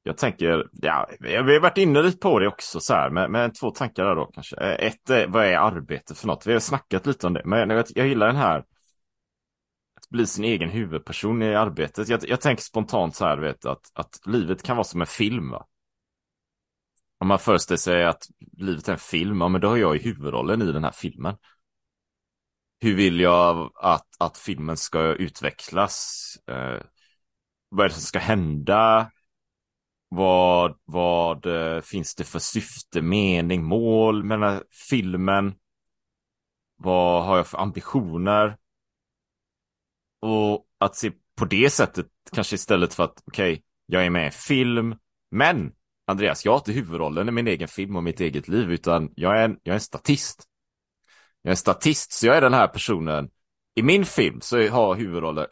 Jag 0.02 0.18
tänker, 0.18 0.68
ja, 0.72 1.10
vi 1.20 1.36
har 1.36 1.60
varit 1.60 1.78
inne 1.78 2.02
lite 2.02 2.18
på 2.18 2.38
det 2.38 2.48
också 2.48 2.80
så 2.80 2.94
här, 2.94 3.10
med, 3.10 3.30
med 3.30 3.54
två 3.54 3.70
tankar 3.70 4.04
där 4.04 4.14
då 4.14 4.26
kanske. 4.26 4.56
Eh, 4.56 4.86
Ett, 4.86 5.28
vad 5.28 5.44
är 5.44 5.56
arbete 5.56 6.14
för 6.14 6.26
något? 6.26 6.46
Vi 6.46 6.52
har 6.52 6.60
snackat 6.60 7.06
lite 7.06 7.26
om 7.26 7.32
det, 7.32 7.42
men 7.44 7.70
jag, 7.70 7.84
jag 7.94 8.06
gillar 8.06 8.26
den 8.26 8.36
här 8.36 8.58
att 9.96 10.08
bli 10.10 10.26
sin 10.26 10.44
egen 10.44 10.70
huvudperson 10.70 11.42
i 11.42 11.54
arbetet. 11.54 12.08
Jag, 12.08 12.20
jag 12.28 12.40
tänker 12.40 12.62
spontant 12.62 13.16
så 13.16 13.24
här, 13.24 13.38
vet, 13.38 13.64
att, 13.64 13.90
att 13.94 14.20
livet 14.26 14.62
kan 14.62 14.76
vara 14.76 14.84
som 14.84 15.00
en 15.00 15.06
film. 15.06 15.50
Va? 15.50 15.66
Om 17.20 17.28
man 17.28 17.38
föreställer 17.38 17.78
sig 17.78 18.04
att 18.04 18.26
livet 18.52 18.88
är 18.88 18.92
en 18.92 18.98
film, 18.98 19.40
ja 19.40 19.48
men 19.48 19.60
då 19.60 19.68
har 19.68 19.76
jag 19.76 19.96
i 19.96 20.02
huvudrollen 20.02 20.62
i 20.62 20.72
den 20.72 20.84
här 20.84 20.92
filmen. 20.92 21.36
hur 22.80 22.94
vill 22.94 23.20
jag 23.20 23.72
att, 23.74 24.06
att 24.18 24.38
filmen 24.38 24.76
ska 24.76 25.00
utvecklas? 25.00 26.24
Eh, 26.46 26.82
vad 27.68 27.84
är 27.84 27.88
det 27.88 27.94
som 27.94 28.02
ska 28.02 28.18
hända? 28.18 29.10
Vad, 30.08 30.78
vad 30.84 31.46
eh, 31.46 31.80
finns 31.80 32.14
det 32.14 32.24
för 32.24 32.38
syfte, 32.38 33.02
mening, 33.02 33.64
mål 33.64 34.24
med 34.24 34.40
den 34.40 34.50
här 34.50 34.64
filmen? 34.90 35.54
Vad 36.76 37.24
har 37.24 37.36
jag 37.36 37.46
för 37.46 37.58
ambitioner? 37.58 38.56
Och 40.20 40.66
att 40.78 40.96
se 40.96 41.12
på 41.36 41.44
det 41.44 41.70
sättet, 41.70 42.06
kanske 42.32 42.54
istället 42.54 42.94
för 42.94 43.04
att, 43.04 43.22
okej, 43.26 43.52
okay, 43.52 43.64
jag 43.86 44.06
är 44.06 44.10
med 44.10 44.28
i 44.28 44.30
film, 44.30 44.96
men 45.30 45.72
Andreas, 46.10 46.44
jag 46.44 46.52
har 46.52 46.58
inte 46.58 46.72
huvudrollen 46.72 47.28
i 47.28 47.32
min 47.32 47.46
egen 47.46 47.68
film 47.68 47.96
och 47.96 48.02
mitt 48.02 48.20
eget 48.20 48.48
liv, 48.48 48.72
utan 48.72 49.12
jag 49.14 49.38
är 49.38 49.44
en, 49.44 49.58
jag 49.62 49.72
är 49.72 49.74
en 49.74 49.80
statist. 49.80 50.44
Jag 51.42 51.48
är 51.48 51.52
en 51.52 51.56
statist, 51.56 52.12
så 52.12 52.26
jag 52.26 52.36
är 52.36 52.40
den 52.40 52.54
här 52.54 52.68
personen. 52.68 53.30
I 53.74 53.82
min 53.82 54.04
film 54.04 54.40
så 54.40 54.68
har 54.68 54.94
huvudrollen, 54.94 55.46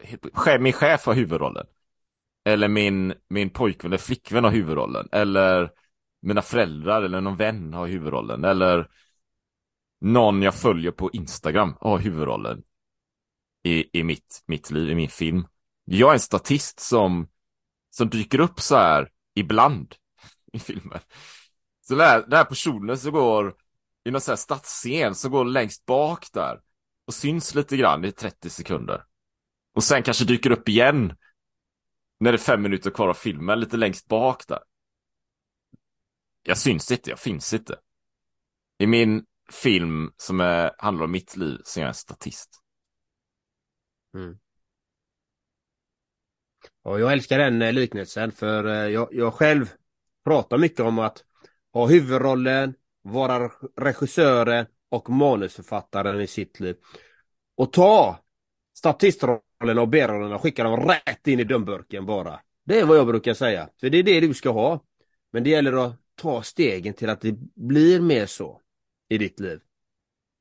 min 0.61 0.73
chef 0.73 1.07
har 1.07 1.15
huvudrollen. 1.15 1.67
Eller 2.45 2.69
min, 2.69 3.15
min 3.29 3.51
pojkvän 3.51 3.93
eller 3.93 3.99
flickvän 3.99 4.45
har 4.45 4.51
huvudrollen. 4.51 5.09
Eller 5.13 5.71
mina 6.23 6.43
föräldrar 6.43 7.03
eller 7.03 7.21
någon 7.21 7.37
vän 7.37 7.75
har 7.75 7.87
huvudrollen. 7.87 8.45
Eller 8.45 8.89
någon 10.01 10.43
jag 10.43 10.55
följer 10.55 10.91
på 10.91 11.11
Instagram 11.13 11.75
har 11.81 11.99
huvudrollen. 11.99 12.63
I, 13.63 13.99
i 13.99 14.03
mitt, 14.03 14.43
mitt 14.47 14.71
liv, 14.71 14.91
i 14.91 14.95
min 14.95 15.09
film. 15.09 15.47
Jag 15.85 16.11
är 16.11 16.15
en 16.15 16.21
statist 16.21 16.81
som, 16.81 17.29
som 17.91 18.09
dyker 18.09 18.41
upp 18.41 18.61
så 18.61 18.77
här 18.77 19.11
ibland 19.35 19.95
i 20.59 20.61
filmen. 20.61 21.01
Så 21.81 21.95
den 21.95 22.07
här, 22.07 22.21
den 22.21 22.33
här 22.33 22.45
personen 22.45 22.99
som 22.99 23.13
går 23.13 23.57
i 24.05 24.11
någon 24.11 24.21
sån 24.21 24.33
här 24.33 24.37
stadsscen 24.37 25.15
som 25.15 25.31
går 25.31 25.45
längst 25.45 25.87
bak 25.87 26.33
där 26.33 26.61
och 27.07 27.15
syns 27.15 27.55
lite 27.55 27.77
grann 27.77 28.05
i 28.05 28.13
30 28.13 28.51
sekunder. 28.51 29.05
Och 29.75 29.85
sen 29.85 30.03
kanske 30.03 30.25
dyker 30.25 30.51
upp 30.51 30.69
igen 30.69 31.17
när 32.21 32.33
det 32.33 32.37
är 32.37 32.39
fem 32.39 32.63
minuter 32.63 32.91
kvar 32.91 33.09
av 33.09 33.15
filmen, 33.15 33.61
lite 33.61 33.77
längst 33.77 34.09
bak 34.09 34.49
där. 34.49 34.63
Jag 36.43 36.59
syns 36.59 36.91
inte, 36.91 37.11
jag 37.11 37.19
finns 37.19 37.53
inte. 37.53 37.79
I 38.79 38.87
min 38.87 39.25
film 39.51 40.13
som 40.17 40.41
är, 40.41 40.71
handlar 40.79 41.05
om 41.05 41.13
mitt 41.13 41.37
liv 41.37 41.61
så 41.65 41.81
är 41.81 41.83
jag 41.83 41.89
en 41.89 41.95
statist. 41.95 42.63
Mm. 44.15 44.39
Och 46.83 47.01
jag 47.01 47.13
älskar 47.13 47.39
den 47.39 47.63
eh, 47.63 47.73
liknelsen 47.73 48.33
för 48.33 48.65
eh, 48.65 48.93
jag, 48.93 49.09
jag 49.13 49.35
själv 49.35 49.75
pratar 50.25 50.59
mycket 50.59 50.81
om 50.81 50.99
att 50.99 51.25
ha 51.73 51.87
huvudrollen, 51.87 52.75
vara 53.03 53.51
regissören 53.77 54.67
och 54.89 55.11
manusförfattaren 55.11 56.21
i 56.21 56.27
sitt 56.27 56.61
liv. 56.61 56.77
Och 57.57 57.73
ta 57.73 58.19
statistrollen 58.79 59.79
och 59.79 59.89
B-rollen 59.89 60.33
och 60.33 60.43
skicka 60.43 60.65
dem 60.65 60.89
rätt 60.89 61.27
in 61.27 61.41
i 61.41 61.45
dömburken 61.45 62.07
bara. 62.07 62.41
Det 62.65 62.81
är 62.81 62.87
vad 62.87 62.99
jag 62.99 63.07
brukar 63.07 63.35
säga. 63.35 63.69
För 63.81 63.91
det 63.91 63.99
är 63.99 64.03
det 64.03 64.21
du 64.21 64.35
ska 64.35 64.51
ha. 64.51 64.81
Men 65.33 65.45
det 65.45 65.51
gäller 65.51 65.73
att 65.73 65.95
ta 66.15 66.43
stegen 66.43 66.95
till 66.95 67.11
att 67.11 67.21
det 67.21 67.39
blir 67.55 68.01
mer 68.01 68.27
så 68.27 68.61
i 69.09 69.19
ditt 69.19 69.41
liv. 69.41 69.61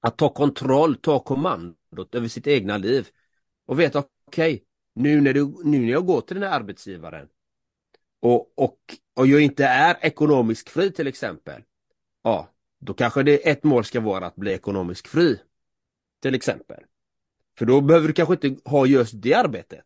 Att 0.01 0.17
ta 0.17 0.29
kontroll, 0.29 0.95
ta 0.95 1.19
kommandot 1.19 2.15
över 2.15 2.27
sitt 2.27 2.47
egna 2.47 2.77
liv. 2.77 3.07
Och 3.65 3.79
veta, 3.79 4.03
okej, 4.25 4.53
okay, 4.53 4.65
nu, 4.95 5.21
när 5.21 5.33
du, 5.33 5.55
nu 5.63 5.79
när 5.79 5.91
jag 5.91 6.05
går 6.05 6.21
till 6.21 6.39
den 6.39 6.49
här 6.49 6.59
arbetsgivaren 6.59 7.27
och, 8.19 8.53
och, 8.55 8.77
och 9.13 9.27
jag 9.27 9.41
inte 9.41 9.65
är 9.65 9.97
ekonomisk 10.01 10.69
fri 10.69 10.91
till 10.91 11.07
exempel. 11.07 11.61
Ja, 12.23 12.49
då 12.79 12.93
kanske 12.93 13.23
det 13.23 13.49
ett 13.49 13.63
mål 13.63 13.85
ska 13.85 13.99
vara 13.99 14.25
att 14.25 14.35
bli 14.35 14.53
ekonomisk 14.53 15.07
fri. 15.07 15.39
Till 16.21 16.35
exempel. 16.35 16.83
För 17.57 17.65
då 17.65 17.81
behöver 17.81 18.07
du 18.07 18.13
kanske 18.13 18.47
inte 18.47 18.69
ha 18.69 18.85
just 18.85 19.13
det 19.21 19.33
arbetet. 19.33 19.85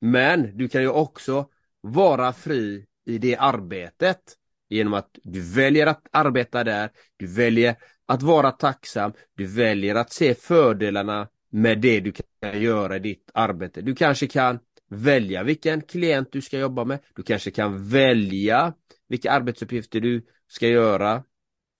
Men 0.00 0.56
du 0.58 0.68
kan 0.68 0.82
ju 0.82 0.88
också 0.88 1.48
vara 1.80 2.32
fri 2.32 2.86
i 3.04 3.18
det 3.18 3.36
arbetet 3.36 4.36
genom 4.68 4.94
att 4.94 5.18
du 5.22 5.40
väljer 5.40 5.86
att 5.86 6.06
arbeta 6.10 6.64
där, 6.64 6.90
du 7.16 7.26
väljer 7.26 7.76
att 8.06 8.22
vara 8.22 8.50
tacksam, 8.50 9.12
du 9.34 9.46
väljer 9.46 9.94
att 9.94 10.12
se 10.12 10.34
fördelarna 10.34 11.28
med 11.50 11.80
det 11.80 12.00
du 12.00 12.12
kan 12.12 12.60
göra 12.60 12.96
i 12.96 12.98
ditt 12.98 13.30
arbete. 13.34 13.80
Du 13.80 13.94
kanske 13.94 14.26
kan 14.26 14.58
välja 14.88 15.42
vilken 15.42 15.82
klient 15.82 16.32
du 16.32 16.42
ska 16.42 16.58
jobba 16.58 16.84
med, 16.84 16.98
du 17.14 17.22
kanske 17.22 17.50
kan 17.50 17.88
välja 17.88 18.74
vilka 19.08 19.32
arbetsuppgifter 19.32 20.00
du 20.00 20.26
ska 20.48 20.68
göra. 20.68 21.24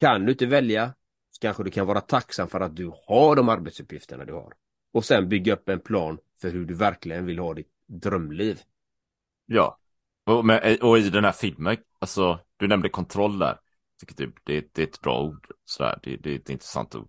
Kan 0.00 0.24
du 0.24 0.32
inte 0.32 0.46
välja 0.46 0.94
så 1.30 1.40
kanske 1.40 1.64
du 1.64 1.70
kan 1.70 1.86
vara 1.86 2.00
tacksam 2.00 2.48
för 2.48 2.60
att 2.60 2.76
du 2.76 2.92
har 3.06 3.36
de 3.36 3.48
arbetsuppgifterna 3.48 4.24
du 4.24 4.32
har. 4.32 4.52
Och 4.92 5.04
sen 5.04 5.28
bygga 5.28 5.52
upp 5.52 5.68
en 5.68 5.80
plan 5.80 6.18
för 6.40 6.50
hur 6.50 6.64
du 6.64 6.74
verkligen 6.74 7.26
vill 7.26 7.38
ha 7.38 7.54
ditt 7.54 7.72
drömliv. 7.86 8.60
Ja, 9.46 9.78
och, 10.24 10.46
med, 10.46 10.78
och 10.82 10.98
i 10.98 11.10
den 11.10 11.24
här 11.24 11.32
filmen, 11.32 11.76
alltså 11.98 12.40
du 12.56 12.68
nämnde 12.68 12.88
kontroll 12.88 13.38
där. 13.38 13.58
Tycker 14.00 14.26
det, 14.26 14.32
det, 14.44 14.68
det 14.72 14.82
är 14.82 14.86
ett 14.86 15.00
bra 15.00 15.22
ord, 15.22 15.46
sådär. 15.64 15.98
Det, 16.02 16.16
det 16.16 16.32
är 16.32 16.36
ett 16.36 16.50
intressant 16.50 16.94
ord. 16.94 17.08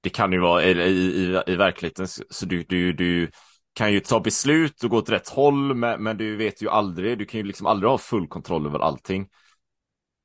Det 0.00 0.10
kan 0.10 0.32
ju 0.32 0.40
vara 0.40 0.64
i, 0.64 0.70
i, 0.70 1.42
i 1.46 1.56
verkligheten, 1.56 2.08
så 2.08 2.46
du, 2.46 2.62
du, 2.62 2.92
du 2.92 3.30
kan 3.78 3.92
ju 3.92 4.00
ta 4.00 4.20
beslut 4.20 4.84
och 4.84 4.90
gå 4.90 4.96
åt 4.96 5.10
rätt 5.10 5.28
håll, 5.28 5.74
men, 5.74 6.02
men 6.02 6.16
du 6.16 6.36
vet 6.36 6.62
ju 6.62 6.68
aldrig, 6.68 7.18
du 7.18 7.24
kan 7.24 7.40
ju 7.40 7.46
liksom 7.46 7.66
aldrig 7.66 7.90
ha 7.90 7.98
full 7.98 8.28
kontroll 8.28 8.66
över 8.66 8.78
allting. 8.78 9.28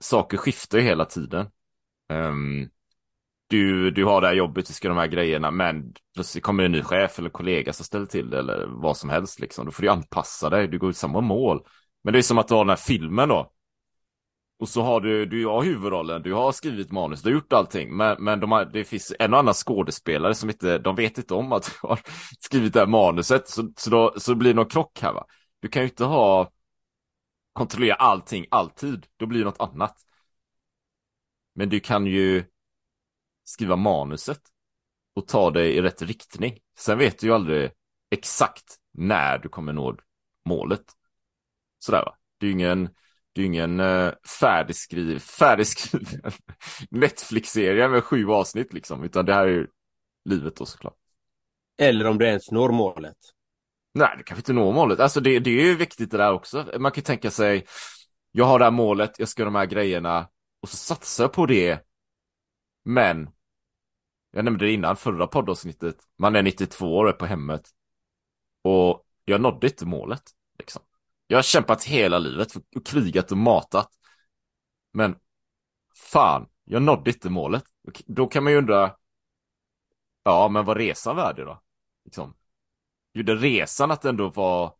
Saker 0.04 0.38
skiftar 0.38 0.78
ju 0.78 0.84
hela 0.84 1.06
tiden. 1.06 1.48
Um, 2.14 2.70
du, 3.48 3.92
du 3.92 4.06
har 4.06 4.22
det 4.22 4.28
här 4.28 4.34
jobbet, 4.34 4.66
du 4.66 4.74
ska 4.74 4.88
de 4.88 4.98
här 4.98 5.08
grejerna, 5.08 5.52
men 5.52 5.94
plötsligt 6.14 6.44
kommer 6.44 6.64
en 6.64 6.72
ny 6.72 6.82
chef 6.82 7.20
eller 7.20 7.30
kollega 7.30 7.74
som 7.74 7.86
ställer 7.86 8.06
till 8.06 8.30
det 8.30 8.40
eller 8.40 8.66
vad 8.68 8.98
som 8.98 9.10
helst 9.10 9.40
liksom. 9.40 9.66
Då 9.66 9.72
får 9.72 9.84
du 9.84 9.90
anpassa 9.90 10.50
dig, 10.50 10.68
du 10.68 10.80
går 10.80 10.90
ut 10.90 10.98
samma 10.98 11.22
mål. 11.22 11.66
Men 12.04 12.14
det 12.14 12.20
är 12.20 12.24
som 12.24 12.38
att 12.38 12.48
du 12.48 12.54
har 12.54 12.66
den 12.66 12.70
här 12.70 12.76
filmen 12.76 13.30
då. 13.30 13.53
Och 14.58 14.70
så 14.70 14.82
har 14.82 15.02
du, 15.02 15.26
du 15.26 15.46
har 15.46 15.64
huvudrollen, 15.64 16.22
du 16.22 16.34
har 16.34 16.52
skrivit 16.52 16.92
manus, 16.92 17.22
du 17.22 17.30
har 17.30 17.34
gjort 17.34 17.54
allting. 17.54 17.98
Men, 17.98 18.24
men 18.24 18.40
de 18.40 18.52
har, 18.52 18.66
det 18.66 18.84
finns 18.84 19.14
en 19.20 19.34
och 19.34 19.40
annan 19.40 19.54
skådespelare 19.54 20.36
som 20.36 20.50
inte, 20.50 20.78
de 20.78 20.96
vet 20.96 21.18
inte 21.18 21.34
om 21.34 21.52
att 21.52 21.64
du 21.64 21.88
har 21.88 22.00
skrivit 22.40 22.74
det 22.74 22.80
här 22.80 22.88
manuset. 22.88 23.50
Så, 23.50 23.74
så, 23.78 23.90
då, 23.90 24.14
så 24.18 24.36
blir 24.36 24.50
det 24.50 24.56
någon 24.56 24.70
krock 24.70 25.00
här 25.02 25.14
va. 25.14 25.26
Du 25.60 25.68
kan 25.68 25.82
ju 25.82 25.88
inte 25.88 26.06
ha, 26.06 26.52
kontrollera 27.54 27.96
allting 27.96 28.46
alltid. 28.52 29.06
Då 29.18 29.26
blir 29.26 29.40
det 29.40 29.46
något 29.46 29.62
annat. 29.62 29.96
Men 31.56 31.70
du 31.70 31.80
kan 31.80 32.06
ju 32.06 32.46
skriva 33.44 33.76
manuset 33.76 34.42
och 35.16 35.28
ta 35.28 35.52
det 35.52 35.74
i 35.74 35.82
rätt 35.82 36.02
riktning. 36.02 36.60
Sen 36.78 36.98
vet 36.98 37.20
du 37.20 37.28
ju 37.28 37.34
aldrig 37.34 37.72
exakt 38.12 38.78
när 38.92 39.38
du 39.38 39.50
kommer 39.50 39.74
nå 39.74 39.98
målet. 40.46 40.84
Sådär 41.80 42.06
va. 42.06 42.16
Det 42.38 42.46
är 42.46 42.48
ju 42.48 42.54
ingen, 42.54 42.90
det 43.34 43.42
är 43.42 43.46
ingen 43.46 43.80
uh, 43.80 44.14
färdigskriv, 44.40 45.20
färdigskriven 45.20 46.32
Netflix-serie 46.90 47.90
med 47.90 48.04
sju 48.04 48.30
avsnitt 48.30 48.74
liksom, 48.74 49.04
utan 49.04 49.26
det 49.26 49.34
här 49.34 49.48
är 49.48 49.52
ju 49.52 49.68
livet 50.30 50.56
då 50.56 50.66
såklart. 50.66 50.98
Eller 51.78 52.08
om 52.08 52.18
du 52.18 52.26
ens 52.26 52.52
når 52.52 52.70
målet. 52.70 53.18
Nej, 53.94 54.10
du 54.18 54.24
kanske 54.24 54.40
inte 54.40 54.54
når 54.54 54.74
målet. 54.74 55.00
Alltså 55.00 55.20
det, 55.20 55.40
det 55.40 55.50
är 55.50 55.66
ju 55.66 55.76
viktigt 55.76 56.12
det 56.12 56.18
där 56.18 56.34
också. 56.34 56.72
Man 56.80 56.92
kan 56.92 57.02
ju 57.02 57.06
tänka 57.06 57.32
sig, 57.32 57.66
jag 58.32 58.46
har 58.46 58.60
det 58.60 58.66
här 58.66 58.72
målet, 58.72 59.20
jag 59.20 59.28
ska 59.28 59.42
göra 59.42 59.52
de 59.52 59.56
här 59.56 59.66
grejerna 59.66 60.28
och 60.62 60.70
så 60.70 60.78
satsar 60.78 61.24
jag 61.24 61.34
på 61.34 61.46
det 61.46 61.84
men, 62.86 63.30
jag 64.32 64.46
nämnde 64.46 64.66
det 64.66 64.72
innan 64.72 64.96
förra 64.96 65.28
poddavsnittet, 65.28 65.98
man 66.18 66.36
är 66.36 66.44
92 66.44 66.98
år 66.98 67.12
på 67.12 67.26
hemmet. 67.26 67.70
Och 68.62 69.06
jag 69.26 69.42
nådde 69.42 69.68
inte 69.68 69.86
målet. 69.86 70.24
Liksom. 70.60 70.82
Jag 71.34 71.38
har 71.38 71.44
kämpat 71.44 71.84
hela 71.84 72.20
livet 72.20 72.56
och 72.76 72.86
krigat 72.86 73.32
och 73.32 73.38
matat. 73.38 73.90
Men 74.92 75.16
fan, 75.94 76.50
jag 76.64 76.82
nådde 76.82 77.12
inte 77.12 77.30
målet. 77.30 77.64
Då 78.06 78.28
kan 78.28 78.44
man 78.44 78.54
ju 78.54 78.60
undra, 78.60 78.96
ja 80.24 80.50
men 80.50 80.66
var 80.66 80.76
resan 80.76 81.16
värd 81.16 81.36
då? 81.36 81.62
Liksom. 82.06 82.34
Gjorde 83.14 83.36
resan 83.36 83.92
att 83.92 84.06
ändå 84.06 84.30
var, 84.30 84.76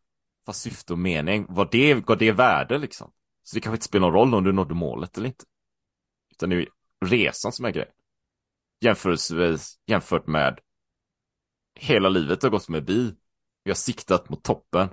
var 0.46 0.54
syfte 0.54 0.94
och 0.94 1.00
mening? 1.00 1.46
Var 1.50 1.70
det, 1.72 2.08
var 2.08 2.16
det 2.16 2.32
värde 2.32 2.78
liksom? 2.78 3.12
Så 3.44 3.56
det 3.56 3.62
kanske 3.62 3.76
inte 3.76 3.86
spelar 3.86 4.08
någon 4.08 4.14
roll 4.14 4.34
om 4.34 4.44
du 4.44 4.52
nådde 4.52 4.74
målet 4.74 5.18
eller 5.18 5.28
inte. 5.28 5.46
Utan 6.32 6.50
det 6.50 6.56
är 6.56 6.68
resan 7.06 7.52
som 7.52 7.66
är 7.66 7.72
grejen. 7.72 7.94
Jämförelsevis 8.82 9.80
jämfört 9.86 10.28
med 10.28 10.60
hela 11.76 12.10
livet 12.10 12.44
har 12.44 12.50
gått 12.50 12.70
med 12.70 12.86
bi. 12.86 13.16
Jag 13.64 13.70
har 13.70 13.76
siktat 13.76 14.30
mot 14.30 14.44
toppen. 14.44 14.90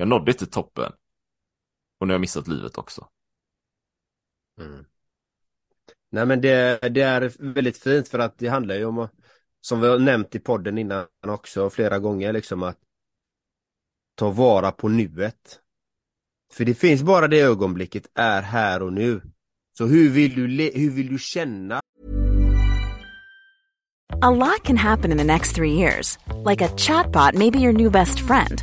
Jag 0.00 0.08
nådde 0.08 0.30
inte 0.30 0.46
toppen. 0.46 0.92
Och 1.98 2.06
nu 2.06 2.12
har 2.12 2.14
jag 2.14 2.20
missat 2.20 2.48
livet 2.48 2.78
också. 2.78 3.08
Mm. 4.60 4.84
Nej 6.10 6.26
men 6.26 6.40
det, 6.40 6.78
det, 6.90 7.00
är 7.00 7.32
väldigt 7.38 7.78
fint 7.78 8.08
för 8.08 8.18
att 8.18 8.38
det 8.38 8.48
handlar 8.48 8.74
ju 8.74 8.84
om 8.84 9.08
som 9.60 9.80
vi 9.80 9.88
har 9.88 9.98
nämnt 9.98 10.34
i 10.34 10.38
podden 10.38 10.78
innan 10.78 11.06
också 11.26 11.70
flera 11.70 11.98
gånger 11.98 12.32
liksom 12.32 12.62
att 12.62 12.78
ta 14.14 14.30
vara 14.30 14.72
på 14.72 14.88
nuet. 14.88 15.60
För 16.52 16.64
det 16.64 16.74
finns 16.74 17.02
bara 17.02 17.28
det 17.28 17.40
ögonblicket 17.40 18.10
är 18.14 18.42
här 18.42 18.82
och 18.82 18.92
nu. 18.92 19.20
Så 19.78 19.86
hur 19.86 20.10
vill 20.10 20.34
du, 20.34 20.70
hur 20.74 20.90
vill 20.90 21.08
du 21.08 21.18
känna? 21.18 21.80
A 24.22 24.30
lot 24.30 24.62
can 24.64 24.76
happen 24.76 25.12
in 25.12 25.18
the 25.18 25.24
next 25.24 25.56
three 25.56 25.72
years. 25.72 26.18
Like 26.44 26.64
a 26.64 26.68
chatbot 26.68 27.34
may 27.34 27.50
be 27.50 27.58
your 27.58 27.72
new 27.72 27.90
best 27.90 28.20
friend. 28.20 28.62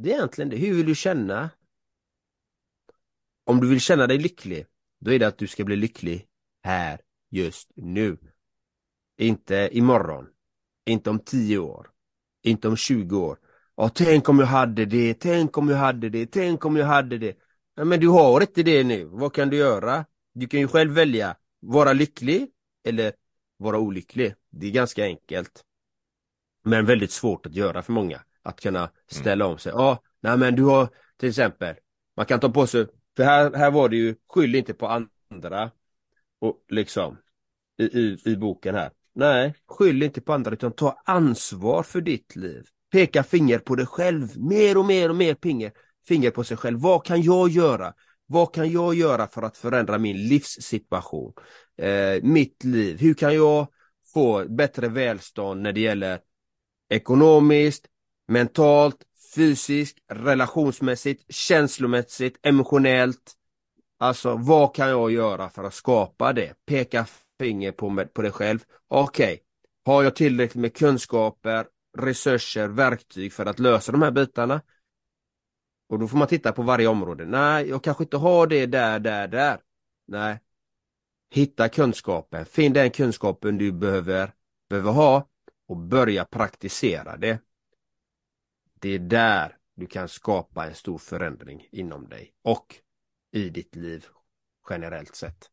Det 0.00 0.10
är 0.10 0.14
egentligen 0.14 0.48
det. 0.48 0.56
Hur 0.56 0.74
vill 0.74 0.86
du 0.86 0.94
känna? 0.94 1.50
Om 3.44 3.60
du 3.60 3.68
vill 3.68 3.80
känna 3.80 4.06
dig 4.06 4.18
lycklig, 4.18 4.66
då 5.00 5.12
är 5.12 5.18
det 5.18 5.26
att 5.26 5.38
du 5.38 5.46
ska 5.46 5.64
bli 5.64 5.76
lycklig 5.76 6.26
här, 6.62 7.00
just 7.30 7.70
nu. 7.74 8.18
Inte 9.16 9.68
imorgon. 9.72 10.26
Inte 10.86 11.10
om 11.10 11.18
10 11.18 11.58
år. 11.58 11.90
Inte 12.42 12.68
om 12.68 12.76
20 12.76 13.18
år. 13.18 13.38
Ja, 13.76 13.88
tänk 13.88 14.28
om 14.28 14.38
jag 14.38 14.46
hade 14.46 14.84
det, 14.84 15.14
tänk 15.14 15.58
om 15.58 15.68
jag 15.68 15.76
hade 15.76 16.08
det, 16.08 16.26
tänk 16.26 16.64
om 16.64 16.76
jag 16.76 16.86
hade 16.86 17.18
det. 17.18 17.36
Ja, 17.74 17.84
men 17.84 18.00
du 18.00 18.08
har 18.08 18.40
inte 18.40 18.62
det 18.62 18.84
nu. 18.84 19.04
Vad 19.04 19.34
kan 19.34 19.50
du 19.50 19.56
göra? 19.56 20.04
Du 20.34 20.46
kan 20.46 20.60
ju 20.60 20.68
själv 20.68 20.92
välja 20.92 21.36
vara 21.60 21.92
lycklig 21.92 22.50
eller 22.84 23.12
vara 23.56 23.78
olycklig. 23.78 24.34
Det 24.50 24.66
är 24.66 24.70
ganska 24.70 25.04
enkelt. 25.04 25.64
Men 26.62 26.86
väldigt 26.86 27.10
svårt 27.10 27.46
att 27.46 27.54
göra 27.54 27.82
för 27.82 27.92
många. 27.92 28.22
Att 28.42 28.60
kunna 28.60 28.90
ställa 29.10 29.46
om 29.46 29.58
sig. 29.58 29.72
Ja, 29.72 30.02
nej 30.20 30.38
men 30.38 30.56
du 30.56 30.64
har 30.64 30.88
till 31.16 31.28
exempel, 31.28 31.74
man 32.16 32.26
kan 32.26 32.40
ta 32.40 32.48
på 32.48 32.66
sig, 32.66 32.86
för 33.16 33.24
här, 33.24 33.52
här 33.52 33.70
var 33.70 33.88
det 33.88 33.96
ju, 33.96 34.14
skyll 34.28 34.54
inte 34.54 34.74
på 34.74 34.86
andra. 35.30 35.70
Och 36.40 36.64
liksom, 36.68 37.18
i, 37.78 37.84
i, 37.84 38.18
i 38.24 38.36
boken 38.36 38.74
här. 38.74 38.90
Nej, 39.14 39.54
skyll 39.66 40.02
inte 40.02 40.20
på 40.20 40.32
andra 40.32 40.52
utan 40.52 40.72
ta 40.72 41.02
ansvar 41.04 41.82
för 41.82 42.00
ditt 42.00 42.36
liv. 42.36 42.64
Peka 42.92 43.22
finger 43.22 43.58
på 43.58 43.74
dig 43.74 43.86
själv, 43.86 44.38
mer 44.38 44.78
och 44.78 44.84
mer 44.84 45.08
och 45.08 45.16
mer 45.16 45.36
finger, 45.42 45.72
finger 46.08 46.30
på 46.30 46.44
sig 46.44 46.56
själv. 46.56 46.80
Vad 46.80 47.04
kan 47.04 47.22
jag 47.22 47.48
göra? 47.48 47.94
Vad 48.26 48.54
kan 48.54 48.72
jag 48.72 48.94
göra 48.94 49.26
för 49.26 49.42
att 49.42 49.56
förändra 49.56 49.98
min 49.98 50.28
livssituation? 50.28 51.32
Eh, 51.78 52.22
mitt 52.22 52.64
liv? 52.64 52.98
Hur 53.00 53.14
kan 53.14 53.34
jag 53.34 53.68
få 54.14 54.44
bättre 54.48 54.88
välstånd 54.88 55.62
när 55.62 55.72
det 55.72 55.80
gäller 55.80 56.20
ekonomiskt, 56.88 57.86
mentalt, 58.28 58.96
fysiskt, 59.34 59.98
relationsmässigt, 60.08 61.34
känslomässigt, 61.34 62.38
emotionellt. 62.42 63.32
Alltså 63.98 64.36
vad 64.36 64.74
kan 64.74 64.88
jag 64.88 65.10
göra 65.10 65.50
för 65.50 65.64
att 65.64 65.74
skapa 65.74 66.32
det? 66.32 66.54
Peka 66.66 67.06
finger 67.38 67.72
på, 67.72 67.90
mig, 67.90 68.06
på 68.06 68.22
dig 68.22 68.30
själv. 68.32 68.58
Okej, 68.88 69.32
okay. 69.32 69.38
har 69.84 70.02
jag 70.02 70.16
tillräckligt 70.16 70.60
med 70.60 70.76
kunskaper, 70.76 71.66
resurser, 71.98 72.68
verktyg 72.68 73.32
för 73.32 73.46
att 73.46 73.58
lösa 73.58 73.92
de 73.92 74.02
här 74.02 74.10
bitarna? 74.10 74.60
Och 75.88 75.98
då 75.98 76.08
får 76.08 76.18
man 76.18 76.28
titta 76.28 76.52
på 76.52 76.62
varje 76.62 76.86
område. 76.86 77.26
Nej, 77.26 77.68
jag 77.68 77.84
kanske 77.84 78.04
inte 78.04 78.16
har 78.16 78.46
det 78.46 78.66
där, 78.66 78.98
där, 78.98 79.28
där. 79.28 79.60
Nej. 80.06 80.38
Hitta 81.30 81.68
kunskapen, 81.68 82.46
finn 82.46 82.72
den 82.72 82.90
kunskapen 82.90 83.58
du 83.58 83.72
behöver, 83.72 84.32
behöver 84.70 84.92
ha 84.92 85.28
och 85.68 85.76
börja 85.76 86.24
praktisera 86.24 87.16
det. 87.16 87.38
Det 88.80 88.88
är 88.88 88.98
där 88.98 89.56
du 89.76 89.86
kan 89.86 90.08
skapa 90.08 90.66
en 90.66 90.74
stor 90.74 90.98
förändring 90.98 91.66
inom 91.72 92.08
dig 92.08 92.32
och 92.42 92.74
i 93.32 93.48
ditt 93.48 93.76
liv 93.76 94.06
generellt 94.70 95.16
sett. 95.16 95.50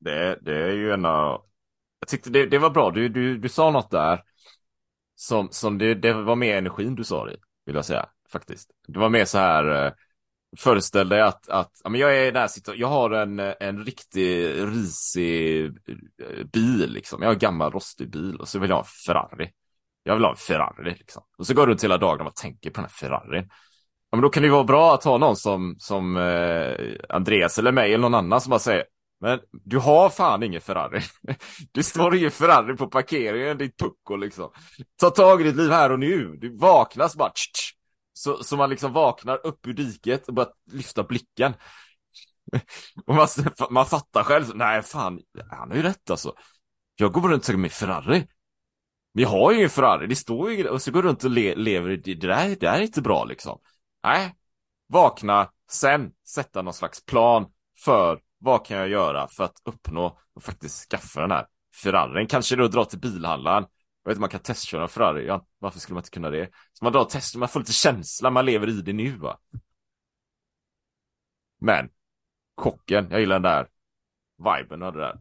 Det, 0.00 0.38
det 0.42 0.56
är 0.56 0.72
ju 0.72 0.92
en 0.92 1.04
av... 1.04 1.44
Jag 2.00 2.08
tyckte 2.08 2.30
det, 2.30 2.46
det 2.46 2.58
var 2.58 2.70
bra, 2.70 2.90
du, 2.90 3.08
du, 3.08 3.38
du 3.38 3.48
sa 3.48 3.70
något 3.70 3.90
där 3.90 4.22
som, 5.14 5.48
som 5.50 5.78
det, 5.78 5.94
det 5.94 6.12
var 6.12 6.36
mer 6.36 6.56
energin 6.56 6.94
du 6.94 7.04
sa 7.04 7.24
det, 7.24 7.36
vill 7.64 7.74
jag 7.74 7.84
säga, 7.84 8.08
faktiskt. 8.28 8.70
Det 8.86 8.98
var 8.98 9.08
mer 9.08 9.24
så 9.24 9.38
här, 9.38 9.86
eh, 9.86 9.92
föreställ 10.56 11.08
dig 11.08 11.20
att, 11.20 11.48
att 11.48 11.80
ja, 11.84 11.90
men 11.90 12.00
jag 12.00 12.16
är 12.16 12.32
där, 12.32 12.50
jag 12.74 12.88
har 12.88 13.10
en, 13.10 13.40
en 13.40 13.84
riktig 13.84 14.48
risig 14.50 15.66
eh, 15.66 16.44
bil 16.52 16.92
liksom. 16.92 17.22
Jag 17.22 17.28
har 17.28 17.34
en 17.34 17.38
gammal 17.38 17.70
rostig 17.70 18.10
bil 18.10 18.36
och 18.36 18.48
så 18.48 18.58
vill 18.58 18.70
jag 18.70 18.76
ha 18.76 18.82
en 18.82 18.88
Ferrari. 19.06 19.50
Jag 20.06 20.14
vill 20.14 20.24
ha 20.24 20.30
en 20.30 20.36
Ferrari 20.36 20.90
liksom. 20.98 21.22
Och 21.38 21.46
så 21.46 21.54
går 21.54 21.66
du 21.66 21.72
runt 21.72 21.84
hela 21.84 21.98
dagen 21.98 22.26
och 22.26 22.36
tänker 22.36 22.70
på 22.70 22.80
den 22.80 22.84
här 22.84 23.08
Ferrarin. 23.08 23.48
Ja, 24.10 24.16
men 24.16 24.20
då 24.20 24.28
kan 24.28 24.42
det 24.42 24.46
ju 24.46 24.52
vara 24.52 24.64
bra 24.64 24.94
att 24.94 25.04
ha 25.04 25.18
någon 25.18 25.36
som, 25.36 25.76
som 25.78 26.16
eh, 26.16 26.74
Andreas 27.08 27.58
eller 27.58 27.72
mig 27.72 27.94
eller 27.94 28.02
någon 28.02 28.14
annan 28.14 28.40
som 28.40 28.50
bara 28.50 28.58
säger 28.58 28.84
Men 29.20 29.40
du 29.52 29.78
har 29.78 30.10
fan 30.10 30.42
ingen 30.42 30.60
Ferrari. 30.60 31.00
Du 31.72 31.82
står 31.82 32.16
ingen 32.16 32.30
Ferrari 32.30 32.76
på 32.76 32.86
parkeringen, 32.86 33.58
ditt 33.58 33.76
pucko 33.76 34.16
liksom. 34.16 34.50
Ta 35.00 35.10
tag 35.10 35.40
i 35.40 35.44
ditt 35.44 35.56
liv 35.56 35.70
här 35.70 35.92
och 35.92 35.98
nu. 35.98 36.36
Du 36.40 36.56
vaknas 36.56 37.16
bara 37.16 37.30
tsch, 37.30 37.52
tsch. 37.52 37.74
Så, 38.12 38.42
så 38.42 38.56
man 38.56 38.70
liksom 38.70 38.92
vaknar 38.92 39.46
upp 39.46 39.66
ur 39.66 39.72
diket 39.72 40.28
och 40.28 40.34
börjar 40.34 40.50
lyfta 40.72 41.02
blicken. 41.02 41.54
och 43.06 43.14
man, 43.14 43.28
man 43.70 43.86
fattar 43.86 44.22
själv, 44.22 44.44
nej 44.54 44.82
fan, 44.82 45.20
han 45.50 45.70
har 45.70 45.76
ju 45.76 45.82
rätt 45.82 46.10
alltså. 46.10 46.34
Jag 46.96 47.12
går 47.12 47.28
runt 47.28 47.48
och 47.48 47.58
med 47.58 47.72
Ferrari. 47.72 48.26
Vi 49.16 49.24
har 49.24 49.50
ju 49.50 49.56
ingen 49.56 49.70
Ferrari, 49.70 50.06
det 50.06 50.16
står 50.16 50.50
ju 50.50 50.68
och 50.68 50.82
så 50.82 50.90
går 50.90 51.02
runt 51.02 51.24
och 51.24 51.30
le, 51.30 51.54
lever 51.54 51.90
i 51.90 51.96
det 51.96 52.14
där, 52.14 52.48
det 52.48 52.54
där 52.54 52.78
är 52.78 52.82
inte 52.82 53.02
bra 53.02 53.24
liksom. 53.24 53.60
Nej, 54.04 54.34
vakna, 54.88 55.50
sen 55.70 56.12
sätta 56.28 56.62
någon 56.62 56.74
slags 56.74 57.04
plan 57.04 57.46
för 57.84 58.20
vad 58.38 58.66
kan 58.66 58.76
jag 58.76 58.88
göra 58.88 59.28
för 59.28 59.44
att 59.44 59.60
uppnå 59.64 60.18
och 60.34 60.42
faktiskt 60.42 60.90
skaffa 60.90 61.20
den 61.20 61.30
här 61.30 61.46
Ferrarin. 61.82 62.26
Kanske 62.26 62.56
då 62.56 62.68
dra 62.68 62.84
till 62.84 62.98
bilhandlaren. 63.00 63.66
Jag 64.02 64.10
vet 64.10 64.18
man 64.18 64.28
kan 64.28 64.40
testköra 64.40 64.88
Ferrari, 64.88 65.26
ja, 65.26 65.46
varför 65.58 65.80
skulle 65.80 65.94
man 65.94 66.00
inte 66.00 66.10
kunna 66.10 66.30
det? 66.30 66.50
Så 66.72 66.84
man 66.84 66.92
drar 66.92 67.04
test, 67.04 67.36
man 67.36 67.48
får 67.48 67.60
lite 67.60 67.72
känsla, 67.72 68.30
man 68.30 68.46
lever 68.46 68.68
i 68.68 68.82
det 68.82 68.92
nu 68.92 69.16
va. 69.16 69.38
Men, 71.60 71.88
chocken, 72.56 73.06
jag 73.10 73.20
gillar 73.20 73.34
den 73.34 73.42
där 73.42 73.68
viben 74.38 74.82
och 74.82 74.92
det 74.92 75.00
där. 75.00 75.18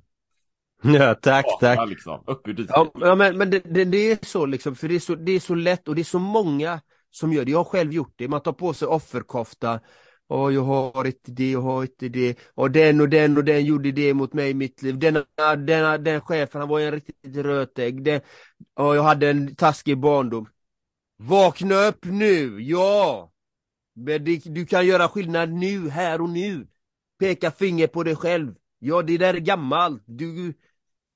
Ja, 0.99 1.15
tack, 1.15 1.45
tack. 1.59 1.89
Liksom, 1.89 2.23
upp 2.27 2.47
ur 2.47 2.65
ja, 2.69 2.91
ja, 2.95 3.15
men, 3.15 3.37
men 3.37 3.49
det, 3.49 3.59
det, 3.59 3.85
det, 3.85 4.11
är 4.11 4.17
så 4.21 4.45
liksom, 4.45 4.75
för 4.75 4.87
det 4.87 4.95
är 4.95 4.99
så, 4.99 5.15
det 5.15 5.31
är 5.31 5.39
så 5.39 5.55
lätt 5.55 5.87
och 5.87 5.95
det 5.95 6.01
är 6.01 6.03
så 6.03 6.19
många 6.19 6.81
som 7.11 7.33
gör 7.33 7.45
det. 7.45 7.51
Jag 7.51 7.59
har 7.59 7.63
själv 7.63 7.93
gjort 7.93 8.13
det, 8.15 8.27
man 8.27 8.41
tar 8.41 8.53
på 8.53 8.73
sig 8.73 8.87
offerkofta. 8.87 9.79
Och 10.27 10.53
jag 10.53 10.61
har 10.61 11.05
inte 11.05 11.31
det, 11.31 11.51
jag 11.51 11.61
har 11.61 11.83
inte 11.83 12.09
det. 12.09 12.37
Och 12.53 12.71
den 12.71 13.01
och 13.01 13.09
den 13.09 13.37
och 13.37 13.43
den 13.43 13.65
gjorde 13.65 13.91
det 13.91 14.13
mot 14.13 14.33
mig 14.33 14.49
i 14.49 14.53
mitt 14.53 14.81
liv. 14.81 14.99
Den, 14.99 15.13
den, 15.65 16.03
den 16.03 16.21
chefen, 16.21 16.61
han 16.61 16.69
var 16.69 16.79
en 16.79 16.91
riktigt 16.91 17.35
rötägg. 17.37 18.03
Den, 18.03 18.21
och 18.75 18.95
jag 18.95 19.03
hade 19.03 19.29
en 19.29 19.55
taskig 19.55 19.97
barndom. 19.97 20.47
Vakna 21.17 21.75
upp 21.87 22.05
nu, 22.05 22.61
ja! 22.61 23.31
Men 23.95 24.23
det, 24.23 24.41
du 24.45 24.65
kan 24.65 24.87
göra 24.87 25.07
skillnad 25.07 25.49
nu, 25.53 25.89
här 25.89 26.21
och 26.21 26.29
nu. 26.29 26.67
Peka 27.19 27.51
finger 27.51 27.87
på 27.87 28.03
dig 28.03 28.15
själv. 28.15 28.55
Ja, 28.79 29.01
det 29.01 29.17
där 29.17 29.33
är 29.33 29.39
gammalt. 29.39 30.03
Du, 30.05 30.53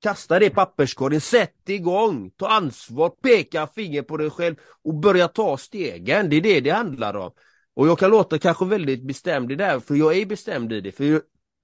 Kasta 0.02 0.40
det 0.40 0.46
i 0.46 0.50
papperskorgen, 0.50 1.22
sätt 1.22 1.70
igång, 1.70 2.32
ta 2.36 2.48
ansvar, 2.48 3.10
peka 3.10 3.68
finger 3.68 4.02
på 4.02 4.18
dig 4.18 4.30
själv 4.30 4.56
och 4.84 4.94
börja 4.94 5.28
ta 5.28 5.58
stegen. 5.58 6.30
Det 6.30 6.36
är 6.36 6.42
det 6.42 6.60
det 6.60 6.70
handlar 6.70 7.16
om. 7.16 7.32
Och 7.74 7.88
jag 7.88 8.00
kan 8.00 8.12
låta 8.12 8.40
kanske 8.40 8.66
väldigt 8.66 9.04
bestämd 9.04 9.52
i 9.52 9.56
det 9.56 9.66
här, 9.66 9.80
för 9.80 9.96
jag 9.96 10.18
är 10.18 10.26
bestämd 10.26 10.74
i 10.74 10.82
det. 10.82 10.92
För 10.92 11.04
jag, 11.04 11.22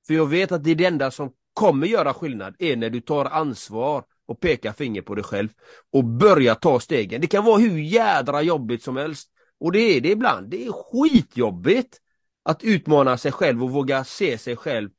för 0.08 0.14
jag 0.14 0.30
vet 0.30 0.52
att 0.52 0.64
det 0.64 0.72
är 0.72 0.76
det 0.76 0.86
enda 0.86 1.12
som 1.12 1.32
kommer 1.54 1.88
göra 1.88 2.14
skillnad, 2.14 2.56
är 2.60 2.76
när 2.76 2.90
du 2.90 3.02
tar 3.02 3.26
ansvar 3.26 4.04
och 4.26 4.40
pekar 4.40 4.74
finger 4.74 5.02
på 5.02 5.16
dig 5.16 5.24
själv 5.24 5.50
och 5.92 6.04
börjar 6.04 6.56
ta 6.56 6.80
stegen. 6.80 7.22
Det 7.22 7.28
kan 7.28 7.46
vara 7.46 7.58
hur 7.58 7.80
jädra 7.80 8.42
jobbigt 8.42 8.84
som 8.84 8.98
helst. 8.98 9.30
Och 9.60 9.72
det 9.72 9.80
är 9.80 10.02
det 10.02 10.10
ibland. 10.10 10.50
Det 10.50 10.66
är 10.66 10.72
skitjobbigt 10.72 11.98
att 12.44 12.64
utmana 12.64 13.18
sig 13.18 13.32
själv 13.32 13.64
och 13.64 13.72
våga 13.72 14.04
se 14.04 14.38
sig 14.38 14.56
själv 14.56 14.90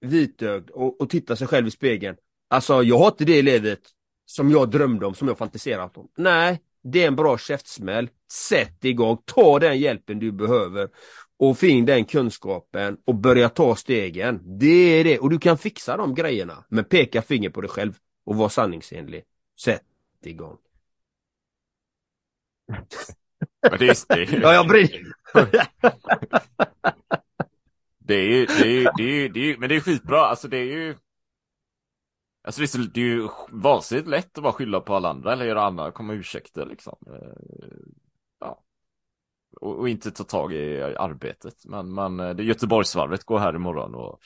vitögd 0.00 0.70
och, 0.70 1.00
och 1.00 1.10
titta 1.10 1.36
sig 1.36 1.46
själv 1.46 1.66
i 1.66 1.70
spegeln 1.70 2.16
Alltså 2.48 2.82
jag 2.82 2.98
har 2.98 3.08
inte 3.08 3.24
det 3.24 3.42
livet 3.42 3.80
som 4.26 4.50
jag 4.50 4.70
drömde 4.70 5.06
om, 5.06 5.14
som 5.14 5.28
jag 5.28 5.38
fantiserat 5.38 5.96
om. 5.96 6.08
Nej, 6.16 6.60
det 6.82 7.02
är 7.02 7.06
en 7.06 7.16
bra 7.16 7.38
käftsmäll. 7.38 8.10
Sätt 8.32 8.84
igång, 8.84 9.18
ta 9.24 9.58
den 9.58 9.78
hjälpen 9.78 10.18
du 10.18 10.32
behöver 10.32 10.88
och 11.38 11.58
finn 11.58 11.86
den 11.86 12.04
kunskapen 12.04 12.96
och 13.04 13.14
börja 13.14 13.48
ta 13.48 13.76
stegen. 13.76 14.58
Det 14.58 14.66
är 14.66 15.04
det, 15.04 15.18
och 15.18 15.30
du 15.30 15.38
kan 15.38 15.58
fixa 15.58 15.96
de 15.96 16.14
grejerna. 16.14 16.64
Men 16.68 16.84
peka 16.84 17.22
finger 17.22 17.50
på 17.50 17.60
dig 17.60 17.70
själv 17.70 17.92
och 18.24 18.36
var 18.36 18.48
sanningsenlig. 18.48 19.24
Sätt 19.58 19.82
igång. 20.22 20.56
Men 23.70 23.78
det 23.78 24.10
är, 24.10 24.42
ja, 24.42 24.54
jag 24.54 24.76
ju, 24.80 25.04
det 27.98 28.14
är 28.14 28.22
ju, 28.22 28.46
det 28.46 29.04
är 29.04 29.14
ju, 29.14 29.28
det 29.28 29.40
är 29.40 29.44
ju, 29.44 29.58
men 29.58 29.68
det 29.68 29.76
är 29.76 29.80
skitbra, 29.80 30.20
alltså 30.20 30.48
det 30.48 30.56
är 30.56 30.64
ju 30.64 30.94
Alltså 32.46 32.60
det 32.60 32.74
är, 32.74 32.88
det 32.94 33.00
är 33.00 33.04
ju 33.04 33.28
vansinnigt 33.50 34.08
lätt 34.08 34.38
att 34.38 34.44
bara 34.44 34.52
skylla 34.52 34.80
på 34.80 34.94
alla 34.94 35.08
andra 35.08 35.32
eller 35.32 35.44
göra 35.44 35.62
andra, 35.62 35.92
komma 35.92 36.12
ursäkter 36.12 36.66
liksom. 36.66 36.96
Eh, 37.06 37.78
ja. 38.40 38.62
Och, 39.60 39.78
och 39.78 39.88
inte 39.88 40.10
ta 40.10 40.24
tag 40.24 40.52
i 40.52 40.82
arbetet. 40.82 41.54
Men 41.64 41.92
man, 41.92 42.20
eh, 42.20 42.34
det 42.34 42.44
Göteborgsvarvet 42.44 43.24
går 43.24 43.38
här 43.38 43.56
imorgon 43.56 43.94
och 43.94 44.20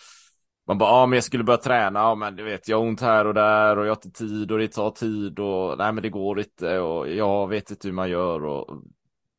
man 0.67 0.79
bara, 0.79 0.91
ja 0.91 1.07
men 1.07 1.17
jag 1.17 1.25
skulle 1.25 1.45
börja 1.45 1.59
träna, 1.59 1.99
ja 1.99 2.15
men 2.15 2.37
du 2.37 2.45
vet 2.45 2.69
jag 2.69 2.77
har 2.77 2.87
ont 2.87 3.01
här 3.01 3.27
och 3.27 3.35
där 3.35 3.79
och 3.79 3.87
jag 3.87 3.91
har 3.91 3.97
inte 3.97 4.11
tid 4.11 4.53
och 4.53 4.59
det 4.59 4.69
tar 4.69 4.91
tid 4.91 5.39
och 5.39 5.79
nej 5.79 5.93
men 5.93 6.03
det 6.03 6.11
går 6.11 6.41
inte 6.41 6.79
och 6.79 7.09
jag 7.09 7.49
vet 7.49 7.71
inte 7.71 7.89
hur 7.89 7.95
man 7.95 8.11
gör 8.11 8.45
och 8.45 8.83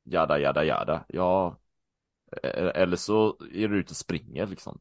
jada 0.04 0.39
jada 0.39 0.63
jada. 0.63 1.06
Ja, 1.08 1.60
eh, 2.44 2.82
eller 2.82 2.98
så 2.98 3.38
är 3.54 3.67
du 3.67 3.80
ute 3.80 3.91
och 3.91 3.98
springer 3.98 4.48
liksom. 4.48 4.80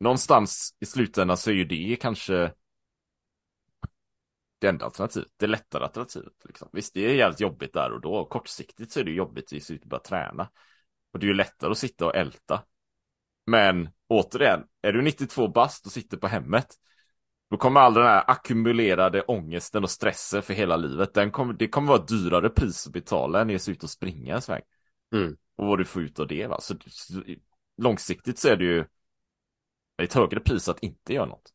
Någonstans 0.00 0.76
i 0.80 0.86
slutändan 0.86 1.36
så 1.36 1.50
är 1.50 1.54
ju 1.54 1.64
det 1.64 1.96
kanske 2.00 2.52
det 4.58 4.68
enda 4.68 4.84
alternativet, 4.84 5.28
det 5.36 5.46
lättare 5.46 5.84
alternativet. 5.84 6.32
Liksom. 6.44 6.68
Visst, 6.72 6.94
det 6.94 7.00
är 7.00 7.14
jävligt 7.14 7.40
jobbigt 7.40 7.72
där 7.72 7.92
och 7.92 8.00
då. 8.00 8.24
Kortsiktigt 8.24 8.92
så 8.92 9.00
är 9.00 9.04
det 9.04 9.10
jobbigt 9.10 9.52
i 9.52 9.60
slutet 9.60 9.84
att 9.84 9.88
börja 9.88 10.00
träna. 10.00 10.50
Och 11.12 11.18
det 11.18 11.26
är 11.26 11.28
ju 11.28 11.34
lättare 11.34 11.70
att 11.70 11.78
sitta 11.78 12.06
och 12.06 12.16
älta. 12.16 12.62
Men 13.46 13.88
återigen, 14.08 14.64
är 14.82 14.92
du 14.92 15.02
92 15.02 15.48
bast 15.48 15.86
och 15.86 15.92
sitter 15.92 16.16
på 16.16 16.26
hemmet, 16.26 16.66
då 17.50 17.56
kommer 17.56 17.80
all 17.80 17.94
den 17.94 18.04
här 18.04 18.24
ackumulerade 18.30 19.22
ångesten 19.22 19.82
och 19.82 19.90
stressen 19.90 20.42
för 20.42 20.54
hela 20.54 20.76
livet, 20.76 21.14
den 21.14 21.30
kommer, 21.30 21.52
det 21.52 21.68
kommer 21.68 21.88
vara 21.88 22.04
dyrare 22.04 22.48
pris 22.48 22.86
att 22.86 22.92
betala 22.92 23.40
än 23.40 23.46
att 23.46 23.52
ge 23.52 23.58
sig 23.58 23.74
ut 23.74 23.82
och 23.82 23.90
springa 23.90 24.34
en 24.34 24.42
sväng. 24.42 24.62
Mm. 25.14 25.36
Och 25.56 25.66
vad 25.66 25.78
du 25.78 25.84
får 25.84 26.02
ut 26.02 26.20
av 26.20 26.26
det 26.26 26.46
va. 26.46 26.60
Så, 26.60 26.74
långsiktigt 27.76 28.38
så 28.38 28.48
är 28.48 28.56
det 28.56 28.64
ju 28.64 28.84
ett 30.02 30.12
högre 30.12 30.40
pris 30.40 30.68
att 30.68 30.82
inte 30.82 31.14
göra 31.14 31.26
något. 31.26 31.52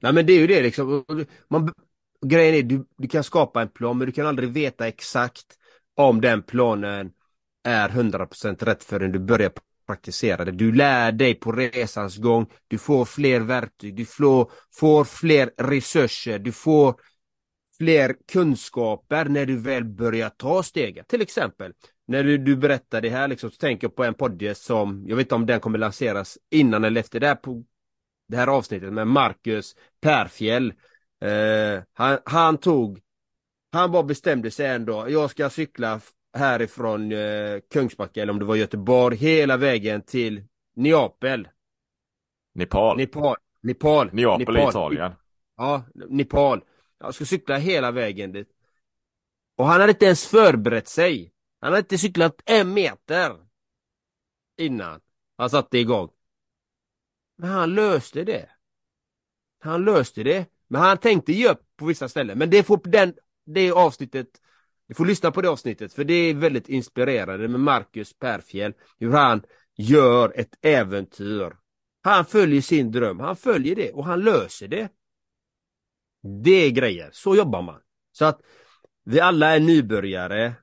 Nej 0.00 0.12
men 0.12 0.26
det 0.26 0.32
är 0.32 0.38
ju 0.38 0.46
det 0.46 0.62
liksom. 0.62 1.04
Man, 1.48 1.72
grejen 2.26 2.54
är 2.54 2.62
du, 2.62 2.86
du 2.98 3.08
kan 3.08 3.24
skapa 3.24 3.62
en 3.62 3.68
plan 3.68 3.98
men 3.98 4.06
du 4.06 4.12
kan 4.12 4.26
aldrig 4.26 4.50
veta 4.52 4.88
exakt 4.88 5.46
om 5.96 6.20
den 6.20 6.42
planen 6.42 7.12
är 7.64 7.88
100% 7.88 8.64
rätt 8.64 8.84
förrän 8.84 9.12
du 9.12 9.18
börjar 9.18 9.52
praktisera 9.86 10.44
det. 10.44 10.52
Du 10.52 10.72
lär 10.72 11.12
dig 11.12 11.34
på 11.34 11.52
resans 11.52 12.16
gång, 12.16 12.46
du 12.68 12.78
får 12.78 13.04
fler 13.04 13.40
verktyg, 13.40 13.96
du 13.96 14.04
får, 14.04 14.50
får 14.74 15.04
fler 15.04 15.50
resurser, 15.58 16.38
du 16.38 16.52
får 16.52 16.94
fler 17.78 18.16
kunskaper 18.32 19.24
när 19.24 19.46
du 19.46 19.56
väl 19.56 19.84
börjar 19.84 20.28
ta 20.28 20.62
steget. 20.62 21.08
Till 21.08 21.20
exempel, 21.20 21.72
när 22.06 22.24
du, 22.24 22.38
du 22.38 22.56
berättar 22.56 23.00
det 23.00 23.10
här 23.10 23.28
liksom, 23.28 23.50
så 23.50 23.56
tänker 23.56 23.86
jag 23.86 23.96
på 23.96 24.04
en 24.04 24.14
podd 24.14 24.42
som, 24.54 25.04
jag 25.06 25.16
vet 25.16 25.24
inte 25.24 25.34
om 25.34 25.46
den 25.46 25.60
kommer 25.60 25.78
lanseras 25.78 26.38
innan 26.50 26.84
eller 26.84 27.00
efter 27.00 27.20
det 27.20 27.26
här, 27.26 27.38
det 28.30 28.36
här 28.36 28.46
avsnittet 28.46 28.92
med 28.92 29.06
Marcus 29.06 29.76
Perfjäll. 30.00 30.72
Eh, 31.20 31.82
han, 31.92 32.18
han 32.24 32.58
tog, 32.58 33.00
han 33.72 33.92
bara 33.92 34.02
bestämde 34.02 34.50
sig 34.50 34.66
en 34.66 34.84
dag, 34.84 35.10
jag 35.10 35.30
ska 35.30 35.50
cykla 35.50 36.00
härifrån 36.36 37.12
eh, 37.12 37.60
Kungsbacka 37.70 38.22
eller 38.22 38.32
om 38.32 38.38
det 38.38 38.44
var 38.44 38.56
Göteborg 38.56 39.16
hela 39.16 39.56
vägen 39.56 40.02
till 40.02 40.44
Neapel. 40.76 41.48
Nepal. 42.54 42.96
Nepal. 42.96 43.36
Nepal. 43.62 44.10
Neapel 44.12 44.56
i 44.56 44.68
Italien. 44.68 45.12
Ja, 45.56 45.82
Nepal. 45.94 46.64
Jag 46.98 47.14
ska 47.14 47.24
cykla 47.24 47.56
hela 47.56 47.90
vägen 47.90 48.32
dit. 48.32 48.48
Och 49.56 49.66
han 49.66 49.80
hade 49.80 49.92
inte 49.92 50.06
ens 50.06 50.26
förberett 50.26 50.88
sig. 50.88 51.32
Han 51.60 51.72
hade 51.72 51.78
inte 51.80 51.98
cyklat 51.98 52.42
en 52.44 52.74
meter 52.74 53.36
innan 54.58 55.00
han 55.36 55.50
satte 55.50 55.78
igång. 55.78 56.10
Men 57.40 57.50
han 57.50 57.74
löste 57.74 58.24
det. 58.24 58.48
Han 59.60 59.84
löste 59.84 60.22
det. 60.22 60.46
Men 60.68 60.80
han 60.80 60.98
tänkte 60.98 61.32
ge 61.32 61.48
upp 61.48 61.62
på 61.76 61.84
vissa 61.84 62.08
ställen. 62.08 62.38
Men 62.38 62.50
det 62.50 62.62
får 62.62 62.80
den, 62.84 63.14
det 63.46 63.70
avsnittet, 63.70 64.28
du 64.88 64.94
får 64.94 65.06
lyssna 65.06 65.30
på 65.30 65.42
det 65.42 65.50
avsnittet 65.50 65.92
för 65.92 66.04
det 66.04 66.14
är 66.14 66.34
väldigt 66.34 66.68
inspirerande 66.68 67.48
med 67.48 67.60
Marcus 67.60 68.18
Perfjäll. 68.18 68.72
Hur 68.98 69.12
han 69.12 69.42
gör 69.76 70.32
ett 70.36 70.54
äventyr. 70.62 71.56
Han 72.02 72.24
följer 72.24 72.60
sin 72.60 72.92
dröm, 72.92 73.20
han 73.20 73.36
följer 73.36 73.76
det 73.76 73.92
och 73.92 74.04
han 74.04 74.20
löser 74.20 74.68
det. 74.68 74.88
Det 76.44 76.66
är 76.66 76.70
grejer, 76.70 77.10
så 77.12 77.36
jobbar 77.36 77.62
man. 77.62 77.80
Så 78.12 78.24
att 78.24 78.40
vi 79.04 79.20
alla 79.20 79.56
är 79.56 79.60
nybörjare. 79.60 80.54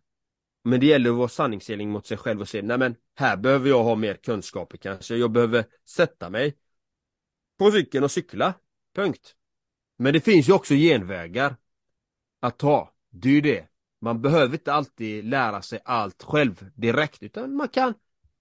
Men 0.63 0.79
det 0.79 0.85
gäller 0.85 1.09
att 1.09 1.15
vara 1.15 1.27
sanningsenlig 1.27 1.87
mot 1.87 2.05
sig 2.05 2.17
själv 2.17 2.41
och 2.41 2.49
säga, 2.49 2.63
nej 2.63 2.77
men 2.77 2.95
här 3.15 3.37
behöver 3.37 3.69
jag 3.69 3.83
ha 3.83 3.95
mer 3.95 4.13
kunskaper 4.13 4.77
kanske. 4.77 5.15
Jag 5.15 5.31
behöver 5.31 5.65
sätta 5.85 6.29
mig 6.29 6.57
på 7.57 7.71
cykeln 7.71 8.03
och 8.03 8.11
cykla. 8.11 8.53
Punkt. 8.95 9.35
Men 9.97 10.13
det 10.13 10.21
finns 10.21 10.49
ju 10.49 10.53
också 10.53 10.73
genvägar 10.73 11.55
att 12.39 12.57
ta. 12.57 12.93
Det 13.09 13.29
är 13.29 13.33
ju 13.33 13.41
det. 13.41 13.67
Man 14.01 14.21
behöver 14.21 14.53
inte 14.53 14.73
alltid 14.73 15.25
lära 15.25 15.61
sig 15.61 15.79
allt 15.85 16.23
själv 16.23 16.69
direkt 16.75 17.23
utan 17.23 17.55
man 17.55 17.67
kan 17.69 17.93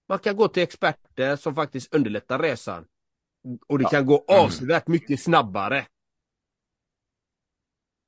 man 0.07 0.19
kan 0.19 0.35
gå 0.35 0.47
till 0.47 0.63
experter 0.63 1.35
som 1.35 1.55
faktiskt 1.55 1.95
underlättar 1.95 2.39
resan. 2.39 2.85
Och 3.67 3.77
det 3.77 3.83
Ja. 3.83 3.89
kan 3.89 4.05
gå 4.05 4.25
avsevärt 4.27 4.87
mycket 4.87 5.19
snabbare. 5.23 5.87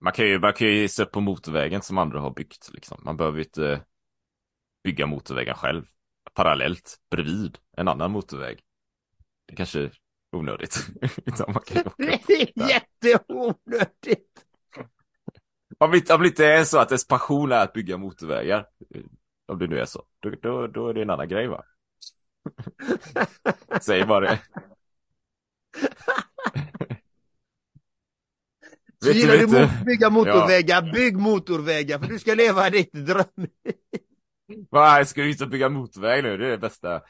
Man 0.02 0.14
kan 0.14 0.26
ju, 0.26 0.40
man 0.40 0.54
kan 0.54 0.68
ju 0.68 0.88
se 0.88 1.06
på 1.06 1.22
motorvägen 1.22 1.82
som 1.82 1.98
andra 1.98 2.20
har 2.20 2.32
byggt 2.32 2.70
liksom. 2.74 3.02
Man 3.04 3.18
behöver 3.18 3.38
ju 3.38 3.44
inte 3.44 3.86
bygga 4.84 5.06
motorvägen 5.06 5.56
själv. 5.56 5.86
Parallellt 6.34 6.98
bredvid 7.12 7.58
en 7.78 7.88
annan 7.88 8.12
motorväg. 8.12 8.60
Det 9.46 9.56
kanske 9.56 9.92
onödigt. 10.32 10.88
Utan 11.26 11.54
man 11.54 11.64
kan 11.64 11.84
Det 11.98 12.14
är 12.30 12.70
jätteonödigt! 12.70 14.46
Om 15.78 15.92
det 15.92 15.98
inte- 15.98 16.14
om 16.14 16.22
det 16.22 16.28
inte 16.28 16.46
är 16.46 16.64
så 16.64 16.78
att 16.80 16.92
ens 16.92 17.08
passion 17.08 17.52
är 17.52 17.64
att 17.64 17.74
bygga 17.74 17.98
motorvägar. 17.98 18.66
Om 19.48 19.60
det 19.60 19.68
nu 19.68 19.80
är 19.80 19.86
så. 19.86 20.04
Då, 20.20 20.30
då, 20.42 20.68
då 20.68 20.88
är 20.88 20.94
det 20.94 21.02
en 21.02 21.10
annan 21.10 21.30
grej 21.30 21.48
va? 21.48 21.64
Säg 23.82 24.06
bara 24.06 24.20
det. 24.20 24.40
Så 29.04 29.08
Vet 29.08 29.16
gillar 29.18 29.38
du 29.38 29.46
vet 29.46 29.70
du? 29.80 29.86
bygga 29.86 30.10
motorvägar, 30.10 30.92
bygg 30.94 31.18
motorvägar 31.18 32.00
för 32.00 32.08
du 32.08 32.20
ska 32.20 32.34
leva 32.34 32.70
ditt 32.70 32.92
dröm. 32.94 33.48
Vad, 34.70 35.08
ska 35.08 35.22
du 35.22 35.32
inte 35.32 35.46
bygga 35.48 35.70
motorväg 35.70 36.24
nu? 36.24 36.38
Det 36.38 36.46
är 36.48 36.52
det 36.52 36.58
bästa 36.58 37.02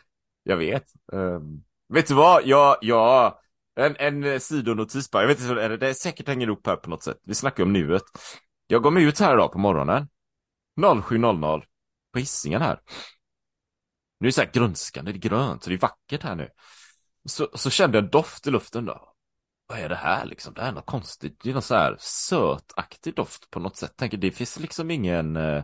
jag 0.43 0.57
vet. 0.57 0.85
Ehm, 1.13 1.63
vet 1.93 2.07
du 2.07 2.13
vad? 2.13 2.45
Jag, 2.45 2.77
jag, 2.81 3.37
en, 3.75 3.95
en 3.99 4.39
sidonotis 4.39 5.11
bara. 5.11 5.23
Jag 5.23 5.27
vet 5.27 5.39
inte, 5.39 5.53
det, 5.53 5.77
det 5.77 5.89
är 5.89 5.93
säkert 5.93 6.27
hänger 6.27 6.47
ihop 6.47 6.67
här 6.67 6.75
på 6.75 6.89
något 6.89 7.03
sätt. 7.03 7.17
Vi 7.23 7.35
snackar 7.35 7.63
om 7.63 7.73
nuet. 7.73 8.03
Jag 8.67 8.83
går 8.83 8.91
mig 8.91 9.03
ut 9.03 9.19
här 9.19 9.33
idag 9.33 9.51
på 9.51 9.59
morgonen. 9.59 10.07
07.00 10.79 11.63
på 12.13 12.19
Hisingen 12.19 12.61
här. 12.61 12.79
Nu 14.19 14.25
är 14.25 14.27
det 14.27 14.31
så 14.31 14.41
här 14.41 14.51
grönskande, 14.51 15.11
det 15.11 15.17
är 15.17 15.29
grönt, 15.29 15.63
så 15.63 15.69
det 15.69 15.75
är 15.75 15.79
vackert 15.79 16.23
här 16.23 16.35
nu. 16.35 16.49
Så, 17.25 17.49
så 17.53 17.69
kände 17.69 17.97
jag 17.97 18.03
en 18.03 18.09
doft 18.11 18.47
i 18.47 18.51
luften 18.51 18.85
då. 18.85 19.13
Vad 19.67 19.79
är 19.79 19.89
det 19.89 19.95
här 19.95 20.25
liksom? 20.25 20.53
Det 20.53 20.61
här 20.61 20.69
är 20.69 20.73
något 20.73 20.85
konstigt. 20.85 21.39
Det 21.43 21.49
är 21.49 21.53
någon 21.53 21.61
så 21.61 21.75
här 21.75 21.95
sötaktig 21.99 23.15
doft 23.15 23.49
på 23.49 23.59
något 23.59 23.77
sätt. 23.77 23.97
Tänker 23.97 24.17
det 24.17 24.31
finns 24.31 24.59
liksom 24.59 24.91
ingen 24.91 25.35
eh, 25.35 25.63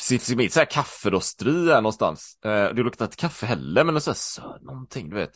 eh, 0.00 0.18
Sitter 0.18 0.36
mitt 0.36 0.52
så 0.52 0.60
här 0.60 0.66
kafferosteri 0.66 1.68
här 1.68 1.80
någonstans. 1.80 2.38
Eh, 2.44 2.74
det 2.74 2.82
luktar 2.82 3.04
inte 3.04 3.16
kaffe 3.16 3.46
heller, 3.46 3.84
men 3.84 4.00
så 4.00 4.10
här 4.10 4.16
söt 4.16 4.62
någonting, 4.62 5.10
du 5.10 5.16
vet. 5.16 5.32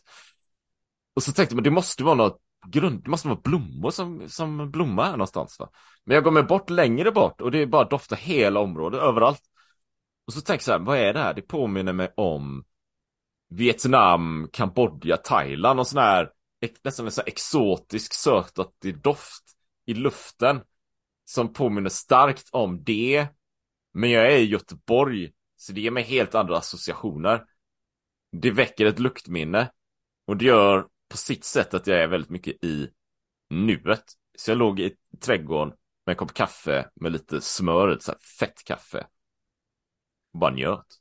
Och 1.14 1.22
så 1.22 1.32
tänkte 1.32 1.54
man, 1.54 1.64
det 1.64 1.70
måste 1.70 2.04
vara 2.04 2.14
något 2.14 2.40
grund, 2.66 3.04
det 3.04 3.10
måste 3.10 3.28
vara 3.28 3.40
blommor 3.44 3.90
som, 3.90 4.28
som 4.28 4.70
blommar 4.70 5.04
här 5.04 5.12
någonstans 5.12 5.58
va. 5.58 5.70
Men 6.04 6.14
jag 6.14 6.24
går 6.24 6.30
mig 6.30 6.42
bort 6.42 6.70
längre 6.70 7.12
bort 7.12 7.40
och 7.40 7.50
det 7.50 7.58
är 7.58 7.66
bara 7.66 7.84
doftar 7.84 8.16
hela 8.16 8.60
området, 8.60 9.00
överallt. 9.00 9.42
Och 10.26 10.32
så 10.32 10.40
tänker 10.40 10.52
jag 10.52 10.62
så 10.62 10.72
här, 10.72 10.78
vad 10.78 10.98
är 10.98 11.12
det 11.12 11.20
här? 11.20 11.34
Det 11.34 11.42
påminner 11.42 11.92
mig 11.92 12.12
om 12.16 12.64
Vietnam, 13.48 14.48
Kambodja, 14.52 15.16
Thailand 15.16 15.80
och 15.80 15.86
sån 15.86 16.02
här 16.02 16.30
nästan 16.84 17.06
en 17.06 17.12
sån 17.12 17.22
här 17.26 17.32
exotisk 17.32 18.14
sötaktig 18.14 19.02
doft 19.02 19.44
i 19.86 19.94
luften. 19.94 20.60
Som 21.24 21.52
påminner 21.52 21.90
starkt 21.90 22.48
om 22.52 22.84
det. 22.84 23.26
Men 23.94 24.10
jag 24.10 24.32
är 24.32 24.38
i 24.38 24.44
Göteborg, 24.44 25.32
så 25.56 25.72
det 25.72 25.80
ger 25.80 25.90
mig 25.90 26.02
helt 26.02 26.34
andra 26.34 26.58
associationer. 26.58 27.44
Det 28.32 28.50
väcker 28.50 28.86
ett 28.86 28.98
luktminne. 28.98 29.70
Och 30.26 30.36
det 30.36 30.44
gör 30.44 30.88
på 31.08 31.16
sitt 31.16 31.44
sätt 31.44 31.74
att 31.74 31.86
jag 31.86 31.98
är 31.98 32.08
väldigt 32.08 32.30
mycket 32.30 32.64
i 32.64 32.90
nuet. 33.50 34.04
Så 34.38 34.50
jag 34.50 34.58
låg 34.58 34.80
i 34.80 34.96
trädgården 35.20 35.68
med 36.06 36.12
en 36.12 36.16
kopp 36.16 36.34
kaffe 36.34 36.90
med 36.94 37.12
lite 37.12 37.40
smör, 37.40 37.98
så 38.00 38.12
här 38.12 38.18
fett 38.38 38.64
kaffe. 38.64 39.06
Och 40.32 40.38
bara 40.38 40.54
njöt. 40.54 41.00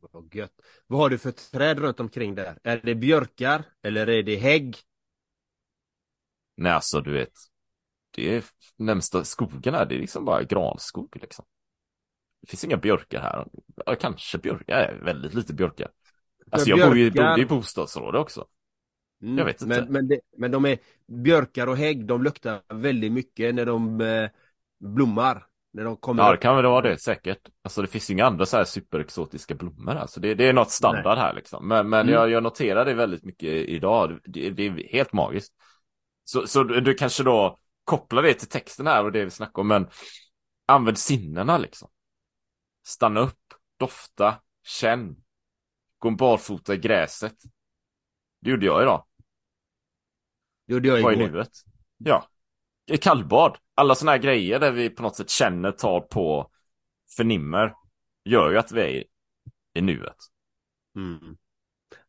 Vad 0.00 0.34
gött. 0.34 0.52
Vad 0.86 1.00
har 1.00 1.10
du 1.10 1.18
för 1.18 1.30
träd 1.30 1.78
runt 1.78 2.00
omkring 2.00 2.34
där? 2.34 2.58
Är 2.62 2.80
det 2.84 2.94
björkar 2.94 3.64
eller 3.82 4.08
är 4.08 4.22
det 4.22 4.36
hägg? 4.36 4.76
Nej, 6.56 6.72
alltså 6.72 7.00
du 7.00 7.12
vet. 7.12 7.32
Det 8.10 8.36
är 8.36 8.44
närmsta 8.76 9.24
skogen 9.24 9.74
här, 9.74 9.86
det 9.86 9.94
är 9.94 9.98
liksom 9.98 10.24
bara 10.24 10.42
granskog 10.42 11.16
liksom. 11.20 11.44
Det 12.42 12.48
finns 12.50 12.64
inga 12.64 12.76
björkar 12.76 13.20
här. 13.20 13.46
Ja, 13.86 13.94
kanske 13.94 14.38
björkar, 14.38 15.00
väldigt 15.04 15.34
lite 15.34 15.54
björkar. 15.54 15.88
Alltså 16.50 16.70
jag 16.70 16.88
bor 16.88 16.98
ju 16.98 17.04
i 17.06 17.10
björkar- 17.10 17.48
bostadsområde 17.48 18.18
också. 18.18 18.46
Mm, 19.22 19.38
Jag 19.38 19.44
vet 19.44 19.62
inte. 19.62 19.80
Men, 19.80 19.92
men, 19.92 20.08
det, 20.08 20.20
men 20.38 20.50
de 20.50 20.64
är 20.64 20.78
björkar 21.06 21.66
och 21.66 21.76
hägg, 21.76 22.06
de 22.06 22.22
luktar 22.22 22.62
väldigt 22.74 23.12
mycket 23.12 23.54
när 23.54 23.66
de 23.66 24.00
eh, 24.00 24.30
blommar. 24.80 25.46
När 25.74 25.84
de 25.84 25.96
kommer 25.96 26.22
Ja, 26.22 26.30
det 26.32 26.36
kan 26.36 26.56
väl 26.56 26.64
vara 26.64 26.80
det 26.80 26.98
säkert. 26.98 27.38
Alltså 27.62 27.82
det 27.82 27.88
finns 27.88 28.10
ju 28.10 28.14
inga 28.14 28.26
andra 28.26 28.46
så 28.46 28.56
här 28.56 28.64
superexotiska 28.64 29.54
blommor. 29.54 29.94
Alltså 29.94 30.20
det, 30.20 30.34
det 30.34 30.48
är 30.48 30.52
något 30.52 30.70
standard 30.70 31.18
här 31.18 31.34
liksom. 31.34 31.68
Men, 31.68 31.88
men 31.88 32.00
Mm. 32.00 32.14
jag, 32.14 32.30
jag 32.30 32.42
noterar 32.42 32.84
det 32.84 32.94
väldigt 32.94 33.24
mycket 33.24 33.48
idag. 33.48 34.18
Det, 34.24 34.50
det 34.50 34.66
är 34.66 34.92
helt 34.92 35.12
magiskt. 35.12 35.52
Så, 36.24 36.46
så 36.46 36.64
du, 36.64 36.80
du 36.80 36.94
kanske 36.94 37.22
då 37.22 37.58
kopplar 37.84 38.22
det 38.22 38.34
till 38.34 38.48
texten 38.48 38.86
här 38.86 39.04
och 39.04 39.12
det 39.12 39.24
vi 39.24 39.30
snackar 39.30 39.60
om. 39.62 39.68
Men 39.68 39.88
använd 40.66 40.98
sinnena 40.98 41.58
liksom. 41.58 41.88
Stanna 42.82 43.20
upp, 43.20 43.54
dofta, 43.78 44.34
känn. 44.62 45.16
Gå 45.98 46.10
barfota 46.10 46.74
i 46.74 46.76
gräset. 46.76 47.36
Det 48.40 48.50
gjorde 48.50 48.66
jag 48.66 48.82
idag. 48.82 49.06
Det 50.66 50.72
gjorde 50.72 50.88
jag 50.88 51.02
Var 51.02 51.12
i 51.12 51.14
igår. 51.14 51.28
nuet. 51.28 51.50
Ja. 51.98 52.28
Kallbad. 53.00 53.56
Alla 53.74 53.94
sådana 53.94 54.12
här 54.12 54.18
grejer 54.22 54.60
där 54.60 54.72
vi 54.72 54.90
på 54.90 55.02
något 55.02 55.16
sätt 55.16 55.30
känner, 55.30 55.72
tar 55.72 56.00
på, 56.00 56.50
förnimmer. 57.16 57.74
Gör 58.24 58.50
ju 58.50 58.58
att 58.58 58.72
vi 58.72 58.80
är 58.80 59.04
i, 59.74 59.80
nuet. 59.82 60.16
Mm. 60.96 61.36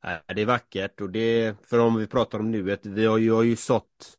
Nej, 0.03 0.21
Det 0.35 0.41
är 0.41 0.45
vackert 0.45 1.01
och 1.01 1.09
det, 1.09 1.55
för 1.69 1.79
om 1.79 1.95
vi 1.95 2.07
pratar 2.07 2.39
om 2.39 2.51
nuet, 2.51 2.85
vi 2.85 3.05
har 3.05 3.17
ju, 3.17 3.31
har 3.31 3.43
ju 3.43 3.55
sått, 3.55 4.17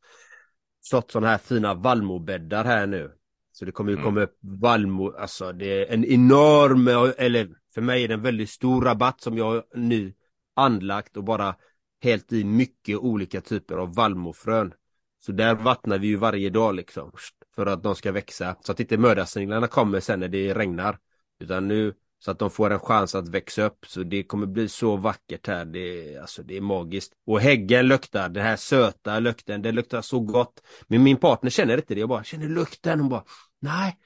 sått 0.81 1.11
sådana 1.11 1.29
här 1.29 1.38
fina 1.38 1.75
vallmobäddar 1.75 2.64
här 2.64 2.87
nu. 2.87 3.19
Så 3.57 3.64
det 3.64 3.73
kommer 3.73 3.90
ju 3.90 3.97
Mm. 3.97 4.05
komma 4.05 4.21
upp 4.21 4.38
vallmo, 4.40 5.12
alltså 5.17 5.53
det 5.53 5.67
är 5.67 5.95
en 5.95 6.05
enorm, 6.05 6.88
eller 7.19 7.49
för 7.75 7.81
mig 7.81 8.05
är 8.05 8.09
det 8.09 8.14
en 8.14 8.23
väldigt 8.23 8.51
stor 8.51 8.83
rabatt 8.85 9.21
som 9.21 9.38
jag 9.38 9.62
nu 9.75 10.12
anlagt 10.57 11.17
och 11.17 11.25
bara 11.25 11.55
helt 12.03 12.33
i 12.33 12.45
mycket 12.45 12.99
olika 12.99 13.40
typer 13.40 13.77
av 13.77 13.95
vallmofrön. 13.95 14.73
Så 15.19 15.33
där 15.33 15.55
vattnar 15.55 15.99
vi 15.99 16.07
ju 16.07 16.17
varje 16.17 16.51
dag 16.51 16.75
liksom. 16.75 17.12
För 17.55 17.67
att 17.67 17.83
de 17.83 17.95
ska 17.95 18.12
växa. 18.12 18.57
Så 18.61 18.73
att 18.73 18.81
inte 18.81 18.99
mördarsniglarna 18.99 19.67
kommer 19.67 20.01
sen 20.01 20.21
när 20.21 20.29
det 20.29 20.55
regnar. 20.55 20.99
Utan 21.40 21.69
nu 21.69 21.95
så 22.25 22.31
att 22.31 22.39
de 22.39 22.51
får 22.51 22.71
en 22.71 22.79
chans 22.79 23.15
att 23.15 23.29
växa 23.29 23.63
upp. 23.65 23.87
Så 23.87 24.03
det 24.03 24.23
kommer 24.23 24.47
bli 24.47 24.69
så 24.69 24.97
vackert 24.97 25.47
här. 25.47 25.65
Det, 25.65 26.15
är- 26.15 26.21
alltså, 26.21 26.43
det 26.43 26.57
är 26.57 26.61
magiskt. 26.61 27.13
Och 27.27 27.41
häggen 27.41 27.87
luktar, 27.87 28.29
den 28.29 28.43
här 28.43 28.57
söta 28.57 29.19
lukten, 29.19 29.63
det 29.63 29.73
luktar 29.73 30.03
så 30.03 30.21
gott. 30.21 30.63
Men 30.87 31.03
min 31.03 31.17
partner 31.17 31.51
känner 31.51 31.77
inte 31.77 31.95
det. 31.95 32.01
Jag 32.01 32.09
bara 32.09 32.25
känner 32.25 32.49
lukten. 32.49 33.01
Hon 33.01 33.09
bara, 33.09 33.25
nej. 33.61 33.99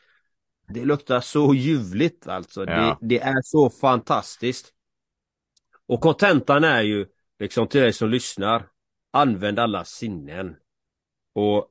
Det 0.68 0.84
luktar 0.84 1.20
så 1.20 1.54
ljuvligt 1.54 2.28
alltså. 2.28 2.64
Det, 2.64 2.72
Ja. 2.72 2.98
det 3.00 3.20
är 3.20 3.42
så 3.42 3.70
fantastiskt. 3.70 4.72
Och 5.86 6.00
kontentan 6.00 6.64
är 6.64 6.82
ju, 6.82 7.06
liksom 7.38 7.66
till 7.68 7.80
dig 7.80 7.92
som 7.92 8.08
lyssnar, 8.10 8.66
använd 9.12 9.58
alla 9.58 9.84
sinnen. 9.84 10.56
Och, 11.34 11.66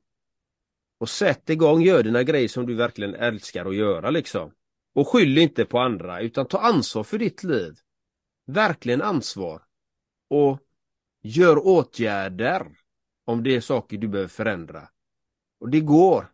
och 1.00 1.08
sätt 1.08 1.50
igång, 1.50 1.82
gör 1.82 2.02
dina 2.02 2.22
grejer 2.22 2.48
som 2.48 2.66
du 2.66 2.74
verkligen 2.74 3.14
älskar 3.14 3.66
att 3.66 3.74
göra 3.76 4.10
liksom. 4.10 4.52
Och 4.98 5.08
skyll 5.08 5.38
inte 5.38 5.64
på 5.64 5.78
andra, 5.78 6.20
utan 6.20 6.46
ta 6.46 6.58
ansvar 6.58 7.04
för 7.04 7.18
ditt 7.18 7.44
liv. 7.44 7.78
Verkligen 8.46 9.02
ansvar. 9.02 9.62
Och 10.30 10.58
gör 11.22 11.66
åtgärder 11.66 12.66
om 13.24 13.42
det 13.42 13.56
är 13.56 13.60
saker 13.60 13.98
du 13.98 14.08
behöver 14.08 14.28
förändra. 14.28 14.88
Och 15.60 15.70
det 15.70 15.80
går. 15.80 16.32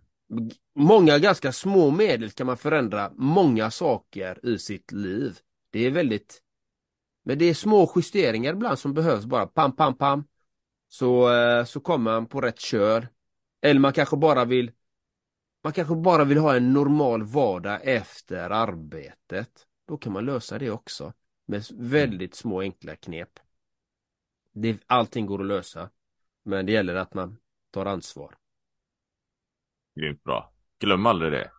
Många 0.74 1.18
ganska 1.18 1.52
små 1.52 1.90
medel 1.90 2.30
kan 2.30 2.46
man 2.46 2.56
förändra 2.56 3.12
många 3.14 3.70
saker 3.70 4.46
i 4.46 4.58
sitt 4.58 4.92
liv. 4.92 5.38
Det 5.70 5.86
är 5.86 5.90
väldigt 5.90 6.42
men 7.24 7.38
det 7.38 7.44
är 7.44 7.54
små 7.54 7.92
justeringar 7.96 8.52
ibland 8.52 8.78
som 8.78 8.94
behövs 8.94 9.24
bara 9.24 9.46
pam 9.46 9.76
pam 9.76 9.94
pam. 9.94 10.24
Så, 10.88 11.32
eh, 11.32 11.64
så 11.64 11.80
kommer 11.80 12.12
man 12.12 12.26
på 12.26 12.40
rätt 12.40 12.60
kör. 12.60 13.08
Eller 13.62 13.80
man 13.80 13.92
kanske 13.92 14.16
bara 14.16 14.44
vill 14.44 14.70
man 15.64 15.72
kanske 15.72 15.94
bara 15.94 16.24
vill 16.24 16.38
ha 16.38 16.56
en 16.56 16.72
normal 16.72 17.22
vardag 17.22 17.80
efter 17.82 18.50
arbetet. 18.50 19.48
Då 19.88 19.96
kan 19.96 20.12
man 20.12 20.24
lösa 20.24 20.58
det 20.58 20.70
också. 20.70 21.12
Med 21.46 21.64
väldigt 21.72 22.34
små 22.34 22.60
enkla 22.60 22.96
knep. 22.96 23.28
Det, 24.52 24.78
allting 24.86 25.26
går 25.26 25.40
att 25.40 25.46
lösa. 25.46 25.90
Men 26.42 26.66
det 26.66 26.72
gäller 26.72 26.94
att 26.94 27.14
man 27.14 27.36
tar 27.70 27.86
ansvar. 27.86 28.34
Grymt 29.96 30.24
bra. 30.24 30.52
Glöm 30.80 31.06
aldrig 31.06 31.32
det. 31.32 31.50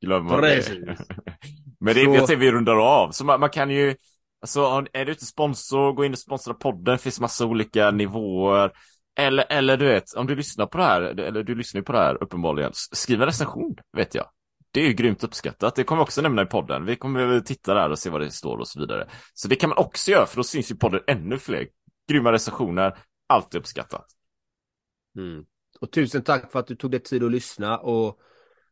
Glöm 0.00 0.28
aldrig 0.28 0.86
det. 0.86 0.96
Men 1.80 1.94
det 1.94 2.00
är, 2.00 2.04
Så- 2.04 2.14
jag 2.14 2.26
säger 2.26 2.40
vi 2.40 2.52
rundar 2.52 2.76
av. 2.76 3.10
Så 3.10 3.24
man, 3.24 3.40
man 3.40 3.50
kan 3.50 3.70
ju, 3.70 3.96
alltså 4.40 4.86
är 4.92 5.04
du 5.04 5.12
inte 5.12 5.26
sponsor, 5.26 5.92
gå 5.92 6.04
in 6.04 6.12
och 6.12 6.18
sponsra 6.18 6.54
podden. 6.54 6.92
Det 6.92 6.98
finns 6.98 7.20
massa 7.20 7.46
olika 7.46 7.90
nivåer. 7.90 8.72
Eller, 9.18 9.44
eller 9.48 9.76
du 9.76 9.84
vet, 9.84 10.14
om 10.14 10.26
du 10.26 10.36
lyssnar 10.36 10.66
på 10.66 10.78
det 10.78 10.84
här, 10.84 11.00
eller 11.02 11.42
du 11.42 11.54
lyssnar 11.54 11.80
ju 11.80 11.84
på 11.84 11.92
det 11.92 11.98
här 11.98 12.22
uppenbarligen, 12.22 12.70
skriv 12.74 13.20
en 13.20 13.26
recension, 13.26 13.76
vet 13.96 14.14
jag. 14.14 14.30
Det 14.70 14.80
är 14.80 14.86
ju 14.86 14.92
grymt 14.92 15.24
uppskattat. 15.24 15.74
Det 15.74 15.84
kommer 15.84 16.02
vi 16.02 16.04
också 16.04 16.22
nämna 16.22 16.42
i 16.42 16.46
podden. 16.46 16.84
Vi 16.84 16.96
kommer 16.96 17.40
titta 17.40 17.74
där 17.74 17.90
och 17.90 17.98
se 17.98 18.10
vad 18.10 18.20
det 18.20 18.30
står 18.30 18.58
och 18.58 18.68
så 18.68 18.80
vidare. 18.80 19.08
Så 19.34 19.48
det 19.48 19.56
kan 19.56 19.68
man 19.68 19.78
också 19.78 20.10
göra, 20.10 20.26
för 20.26 20.36
då 20.36 20.44
syns 20.44 20.70
ju 20.70 20.74
podden 20.74 21.00
ännu 21.06 21.38
fler. 21.38 21.68
Grymma 22.08 22.32
recensioner, 22.32 22.98
alltid 23.26 23.58
uppskattat. 23.58 24.06
Mm. 25.16 25.44
Och 25.80 25.92
tusen 25.92 26.22
tack 26.22 26.52
för 26.52 26.58
att 26.58 26.66
du 26.66 26.76
tog 26.76 26.90
dig 26.90 27.00
tid 27.00 27.24
att 27.24 27.32
lyssna 27.32 27.78
och 27.78 28.20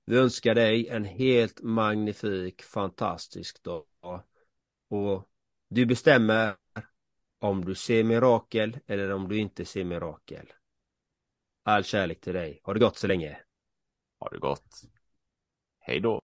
vi 0.04 0.18
önskar 0.18 0.54
dig 0.54 0.88
en 0.88 1.04
helt 1.04 1.62
magnifik, 1.62 2.62
fantastisk 2.62 3.62
dag. 3.62 3.84
Och 4.90 5.28
du 5.70 5.86
bestämmer 5.86 6.54
om 7.46 7.64
du 7.64 7.74
ser 7.74 8.04
mirakel 8.04 8.78
eller 8.86 9.12
om 9.12 9.28
du 9.28 9.38
inte 9.38 9.64
ser 9.64 9.84
mirakel. 9.84 10.52
All 11.62 11.84
kärlek 11.84 12.20
till 12.20 12.34
dig. 12.34 12.60
Ha 12.62 12.74
det 12.74 12.80
gott 12.80 12.96
så 12.96 13.06
länge. 13.06 13.38
Ha 14.20 14.28
det 14.28 14.38
gott. 14.38 14.82
Hej 15.78 16.00
då. 16.00 16.25